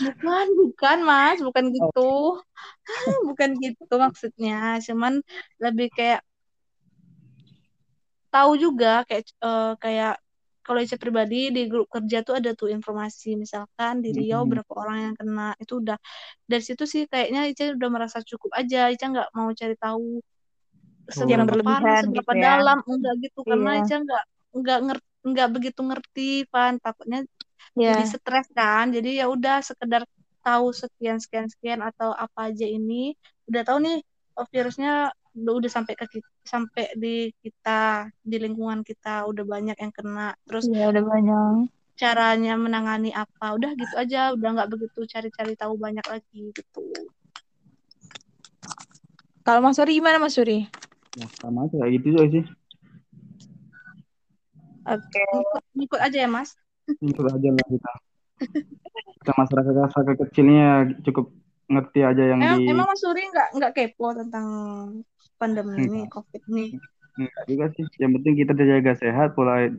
bukan 0.00 0.46
bukan 0.60 0.98
mas. 1.08 1.38
Bukan 1.46 1.64
gitu. 1.76 2.40
Bukan 3.28 3.50
gitu 3.64 3.94
maksudnya. 4.04 4.80
Cuman 4.86 5.20
lebih 5.62 5.88
kayak 5.96 6.20
tahu 8.34 8.52
juga 8.64 9.06
kayak 9.08 9.24
eh, 9.46 9.72
kayak 9.82 10.12
kalau 10.64 10.80
Ica 10.80 10.96
pribadi 10.96 11.52
di 11.52 11.68
grup 11.68 11.86
kerja 11.92 12.24
tuh 12.26 12.34
ada 12.40 12.50
tuh 12.56 12.68
informasi. 12.72 13.36
Misalkan 13.36 14.00
di 14.04 14.08
Riau 14.16 14.42
Hmm. 14.44 14.50
berapa 14.52 14.72
orang 14.80 14.98
yang 15.12 15.14
kena 15.20 15.52
itu 15.60 15.74
udah. 15.82 15.96
Dari 16.50 16.62
situ 16.64 16.84
sih 16.88 17.02
kayaknya 17.12 17.40
Ica 17.52 17.62
udah 17.76 17.88
merasa 17.92 18.18
cukup 18.24 18.50
aja. 18.56 18.88
Ica 18.92 19.04
nggak 19.12 19.28
mau 19.36 19.48
cari 19.52 19.74
tahu 19.76 20.24
seberapa 21.08 21.44
parah 21.44 21.46
berlebihan 21.48 22.02
seberapa 22.08 22.32
gitu 22.32 22.40
ya. 22.40 22.44
dalam 22.48 22.78
enggak 22.86 23.14
gitu 23.24 23.40
karena 23.44 23.70
Iya. 23.70 23.82
Ica 23.84 23.96
nggak 24.04 24.24
nggak 24.54 24.78
ngerti 24.86 25.06
nggak 25.24 25.48
begitu 25.56 25.80
ngerti 25.80 26.28
Van 26.52 26.74
takutnya 26.78 27.18
Iya. 27.74 27.90
jadi 27.96 28.04
stres 28.06 28.46
kan 28.52 28.86
jadi 28.92 29.10
ya 29.24 29.26
udah 29.26 29.56
sekedar 29.60 30.02
tahu 30.44 30.66
sekian 30.70 31.16
sekian 31.18 31.48
sekian 31.48 31.80
atau 31.80 32.12
apa 32.12 32.52
aja 32.52 32.68
ini 32.68 33.16
udah 33.48 33.62
tahu 33.64 33.78
nih 33.80 33.96
oh, 34.36 34.46
virusnya 34.52 35.08
udah, 35.34 35.52
udah 35.58 35.70
sampai 35.72 35.96
ke 35.96 36.06
kita, 36.06 36.28
sampai 36.44 36.92
di 36.94 37.32
kita 37.40 38.12
di 38.20 38.36
lingkungan 38.38 38.84
kita 38.84 39.24
udah 39.24 39.42
banyak 39.42 39.76
yang 39.80 39.90
kena 39.90 40.36
terus 40.44 40.68
Iya, 40.68 40.92
udah 40.92 41.02
banyak. 41.02 41.52
caranya 41.94 42.54
menangani 42.58 43.10
apa 43.10 43.54
udah 43.54 43.70
gitu 43.74 43.94
aja 43.96 44.34
udah 44.34 44.48
nggak 44.60 44.70
begitu 44.70 45.06
cari-cari 45.06 45.54
tahu 45.56 45.74
banyak 45.78 46.04
lagi 46.04 46.52
gitu 46.52 46.82
Kalau 49.44 49.60
Mas 49.60 49.76
Suri 49.76 50.00
gimana 50.00 50.16
Mas 50.16 50.34
Suri? 50.34 50.64
Ya, 51.14 51.26
sama 51.38 51.70
aja 51.70 51.74
kayak 51.78 51.92
gitu 52.00 52.06
juga 52.14 52.24
sih. 52.30 52.44
Oke. 54.84 55.22
ngikut, 55.22 55.64
ngikut 55.72 56.00
aja 56.02 56.16
ya 56.26 56.28
mas 56.28 56.50
Ikut 57.00 57.24
aja 57.24 57.48
lah 57.48 57.66
kita. 57.70 57.92
Kita 59.24 59.32
masyarakat 59.32 59.72
masyarakat 59.72 60.16
kecilnya 60.28 60.68
cukup 61.06 61.32
ngerti 61.64 62.04
aja 62.04 62.22
yang 62.34 62.44
emang, 62.44 62.60
di 62.60 62.68
emang 62.68 62.86
mas 62.92 63.00
Suri 63.00 63.24
nggak 63.24 63.56
nggak 63.56 63.72
kepo 63.72 64.12
tentang 64.12 64.46
pandemi 65.40 65.88
ini 65.88 66.04
covid 66.12 66.44
ini 66.52 66.76
Enggak 67.14 67.46
juga 67.46 67.70
sih. 67.78 67.86
Yang 68.02 68.12
penting 68.20 68.34
kita 68.42 68.52
jaga 68.58 68.98
sehat, 68.98 69.38
pola 69.38 69.70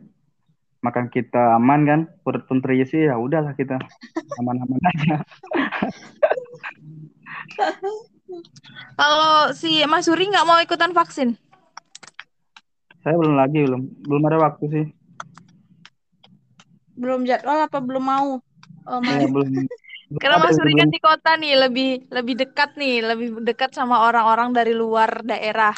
makan 0.80 1.12
kita 1.12 1.60
aman 1.60 1.84
kan. 1.84 2.08
Perut 2.24 2.48
pun 2.48 2.64
terisi 2.64 3.04
ya 3.04 3.20
udahlah 3.20 3.52
kita 3.52 3.76
aman-aman 4.40 4.80
aja. 4.80 5.20
Kalau 8.96 9.52
si 9.52 9.84
Mas 9.84 10.08
Suri 10.08 10.28
nggak 10.28 10.46
mau 10.48 10.58
ikutan 10.60 10.92
vaksin? 10.96 11.36
Saya 13.04 13.14
belum 13.14 13.36
lagi 13.38 13.62
belum 13.62 13.82
belum 14.08 14.22
ada 14.26 14.38
waktu 14.40 14.64
sih. 14.72 14.86
belum 16.96 17.28
jadwal 17.28 17.68
apa 17.68 17.78
belum 17.78 18.04
mau 18.08 18.28
oh, 18.88 19.00
mas 19.04 19.20
Saya 19.20 19.28
belum 19.28 19.48
Karena 20.22 20.38
Mas 20.38 20.54
Suri 20.54 20.72
kan 20.78 20.88
di 20.88 21.02
kota 21.02 21.34
nih, 21.34 21.66
lebih 21.66 22.08
lebih 22.14 22.34
dekat 22.38 22.78
nih, 22.78 23.02
lebih 23.02 23.42
dekat 23.42 23.74
sama 23.74 24.06
orang-orang 24.06 24.54
dari 24.54 24.70
luar 24.70 25.20
daerah. 25.26 25.74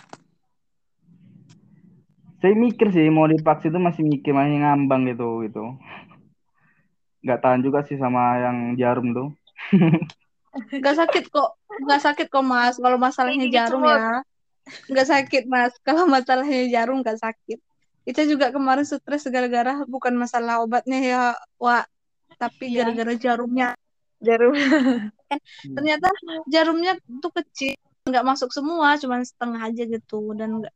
Saya 2.39 2.55
mikir 2.55 2.93
sih 2.95 3.09
mau 3.09 3.25
divaksin 3.25 3.73
itu 3.73 3.81
masih 3.81 4.05
mikir 4.05 4.37
masih 4.37 4.61
ngambang 4.63 5.09
gitu 5.11 5.43
gitu. 5.49 5.75
Nggak 7.25 7.41
tahan 7.41 7.61
juga 7.65 7.83
sih 7.89 7.97
sama 7.97 8.37
yang 8.37 8.77
jarum 8.77 9.17
tuh. 9.17 9.29
Nggak 10.55 10.97
sakit 11.05 11.25
kok, 11.29 11.51
nggak 11.85 12.01
sakit 12.03 12.27
kok 12.33 12.45
mas. 12.45 12.77
Kalau 12.81 12.97
masalahnya 12.97 13.47
jarum 13.49 13.83
ya, 13.85 14.25
nggak 14.89 15.09
sakit 15.09 15.43
mas. 15.47 15.73
Kalau 15.85 16.09
masalahnya 16.09 16.69
jarum 16.69 17.05
nggak 17.05 17.21
sakit. 17.21 17.59
Kita 18.09 18.25
juga 18.25 18.49
kemarin 18.49 18.89
stres 18.89 19.29
gara-gara 19.29 19.85
bukan 19.85 20.17
masalah 20.17 20.65
obatnya 20.65 20.99
ya, 20.99 21.23
Wak. 21.61 21.85
Tapi 22.41 22.73
Iya. 22.73 22.89
gara-gara 22.89 23.13
jarumnya. 23.19 23.69
Jarum. 24.19 24.57
Ternyata 25.77 26.09
jarumnya 26.49 26.97
tuh 27.21 27.31
kecil, 27.31 27.77
nggak 28.09 28.25
masuk 28.25 28.51
semua, 28.51 28.97
cuma 28.97 29.21
setengah 29.21 29.61
aja 29.69 29.85
gitu. 29.85 30.33
Dan 30.33 30.65
nggak 30.65 30.75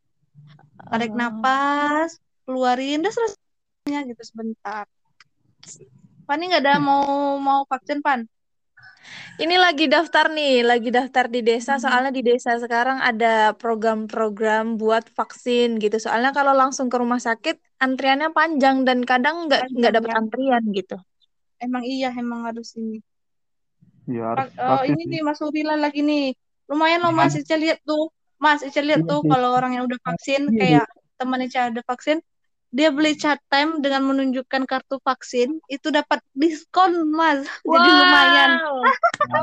tarik 0.93 1.11
Oh. 1.11 1.19
napas, 1.19 2.21
keluarin, 2.45 3.01
udah 3.01 3.13
selesainya 3.17 4.01
gitu 4.13 4.23
sebentar. 4.29 4.85
Pani 6.29 6.53
nggak 6.53 6.63
ada 6.69 6.77
mau 6.79 7.35
mau 7.41 7.65
vaksin 7.67 8.05
Pan? 8.05 8.29
Ini 9.41 9.57
lagi 9.57 9.89
daftar 9.89 10.29
nih, 10.29 10.61
lagi 10.63 10.93
daftar 10.93 11.25
di 11.27 11.41
desa. 11.41 11.75
Hmm. 11.77 11.83
Soalnya 11.89 12.13
di 12.13 12.23
desa 12.23 12.55
sekarang 12.61 13.01
ada 13.01 13.57
program-program 13.57 14.77
buat 14.77 15.09
vaksin 15.09 15.81
gitu. 15.81 15.97
Soalnya 15.97 16.37
kalau 16.37 16.53
langsung 16.53 16.93
ke 16.93 16.97
rumah 17.01 17.19
sakit 17.19 17.59
antriannya 17.81 18.31
panjang 18.31 18.85
dan 18.85 19.03
kadang 19.03 19.49
nggak 19.49 19.73
nggak 19.73 19.93
dapat 19.99 20.11
ya. 20.13 20.17
antrian 20.21 20.63
gitu. 20.71 20.97
Emang 21.59 21.83
iya, 21.83 22.11
emang 22.13 22.45
harus 22.47 22.77
ini. 22.77 23.01
Ya 24.07 24.35
harus 24.35 24.53
vaksin 24.53 24.99
ini 24.99 25.03
nih 25.19 25.21
Mas 25.25 25.41
Urila 25.41 25.75
lagi 25.79 26.03
nih. 26.05 26.37
Lumayan 26.69 27.01
loh 27.03 27.15
Mas 27.15 27.35
Ica 27.35 27.57
lihat 27.57 27.81
tuh. 27.83 28.13
Mas 28.37 28.61
Ica 28.63 28.83
lihat 28.83 29.07
Iya 29.07 29.11
tuh 29.11 29.21
kalau 29.27 29.55
orang 29.55 29.79
yang 29.79 29.85
udah 29.87 30.01
vaksin 30.03 30.51
Iya, 30.51 30.59
kayak 30.59 30.87
teman 31.17 31.41
Ica 31.47 31.71
ada 31.71 31.83
vaksin, 31.87 32.19
dia 32.73 32.89
beli 32.89 33.13
chat 33.21 33.37
time 33.53 33.85
dengan 33.85 34.01
menunjukkan 34.09 34.65
kartu 34.65 34.97
vaksin 35.05 35.61
itu 35.69 35.93
dapat 35.93 36.25
diskon 36.33 37.05
Mas. 37.13 37.45
Jadi 37.61 37.89
lumayan. 37.93 38.51
Wow. 38.65 38.81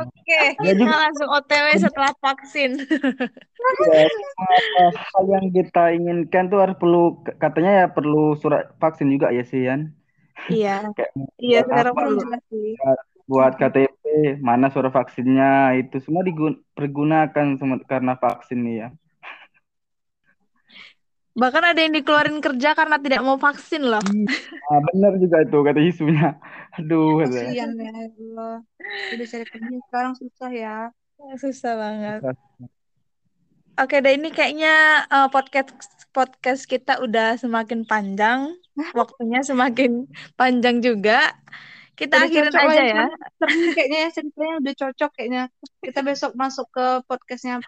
Oke, 0.01 0.33
Ya 0.33 0.51
kita 0.57 0.81
juga. 0.81 0.97
langsung 0.97 1.29
OTW 1.29 1.67
setelah 1.77 2.11
vaksin. 2.17 2.71
Ya, 3.85 4.01
semua 4.09 4.87
hal 4.97 5.23
yang 5.29 5.45
kita 5.53 5.83
inginkan 5.93 6.49
tuh 6.49 6.59
harus 6.63 6.75
perlu 6.81 7.21
katanya 7.37 7.71
ya 7.71 7.85
perlu 7.93 8.33
surat 8.33 8.73
vaksin 8.81 9.13
juga 9.13 9.29
ya 9.29 9.45
sih 9.45 9.61
Yan. 9.69 9.93
Iya. 10.49 10.89
Kayak 10.97 11.11
Iya, 11.37 11.59
sekarang 11.69 11.93
perlu. 11.93 12.19
Buat 13.29 13.61
KTP 13.61 14.03
mana 14.41 14.73
surat 14.73 14.89
vaksinnya 14.89 15.77
itu 15.77 16.01
semua 16.01 16.25
dipergunakan 16.25 17.45
karena 17.85 18.13
vaksin 18.17 18.59
nih 18.65 18.75
ya. 18.81 18.89
Bahkan 21.39 21.63
ada 21.63 21.79
yang 21.79 21.95
dikeluarin 21.95 22.43
kerja 22.43 22.75
karena 22.75 22.99
tidak 22.99 23.23
mau 23.23 23.39
vaksin 23.39 23.87
loh. 23.87 24.03
Nah, 24.69 24.85
benar 24.93 25.17
juga 25.17 25.41
itu 25.41 25.57
kata 25.65 25.81
isunya. 25.81 26.37
Aduh, 26.77 27.25
kata. 27.25 27.41
Kasihan 27.41 27.73
ya 27.73 27.89
Allah. 27.89 28.55
Udah 29.17 29.25
cari 29.25 29.45
kerja 29.49 29.77
sekarang 29.89 30.13
susah 30.13 30.51
ya. 30.53 30.77
Susah 31.41 31.73
banget. 31.73 32.21
Oke 33.79 33.97
deh, 33.97 34.13
ini 34.13 34.29
kayaknya 34.29 35.07
eh, 35.09 35.27
podcast 35.33 35.73
podcast 36.13 36.69
kita 36.69 37.01
udah 37.01 37.39
semakin 37.41 37.87
panjang, 37.89 38.53
waktunya 38.99 39.41
semakin 39.41 40.05
panjang 40.37 40.85
juga. 40.85 41.33
Kita 41.97 42.15
Udah 42.15 42.29
akhirin 42.29 42.53
aja 42.55 42.83
ya, 42.85 42.85
ya. 42.85 43.05
Kayaknya 43.75 43.99
ya 44.05 44.09
ceritanya 44.13 44.53
udah 44.61 44.73
cocok 44.85 45.11
kayaknya. 45.17 45.43
Kita 45.81 45.99
besok 46.05 46.31
masuk 46.37 46.69
ke 46.71 47.03
podcastnya 47.09 47.59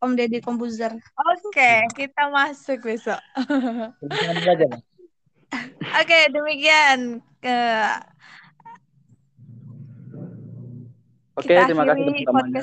Om 0.00 0.16
Deddy 0.16 0.40
Kombuzer. 0.40 0.96
Oke, 1.12 1.84
kita 1.92 2.32
masuk 2.32 2.88
besok. 2.88 3.20
Oke, 6.00 6.18
demikian. 6.32 7.20
Eh, 7.44 7.92
Oke, 11.40 11.56
Kita 11.56 11.72
terima 11.72 11.84
kasih 11.88 12.04
teman-temannya. 12.04 12.62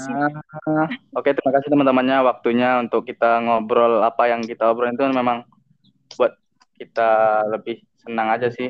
Oke, 1.17 1.29
terima 1.33 1.51
kasih 1.57 1.69
teman-temannya 1.73 2.17
waktunya 2.25 2.69
untuk 2.77 3.09
kita 3.09 3.41
ngobrol 3.41 4.05
apa 4.05 4.29
yang 4.29 4.45
kita 4.45 4.69
obrolin 4.69 4.93
itu 4.93 5.05
memang 5.09 5.49
buat 6.13 6.37
kita 6.77 7.41
lebih 7.53 7.81
senang 8.05 8.29
aja 8.33 8.53
sih. 8.53 8.69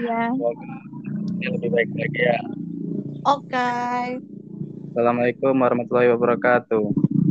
ya. 0.00 0.28
Semoga 0.32 0.64
ini 1.40 1.46
lebih 1.60 1.70
baik 1.72 1.90
lagi 1.92 2.20
ya. 2.24 2.38
Oke. 3.28 3.72
Assalamualaikum 4.96 5.54
warahmatullahi 5.60 6.08
wabarakatuh. 6.16 7.07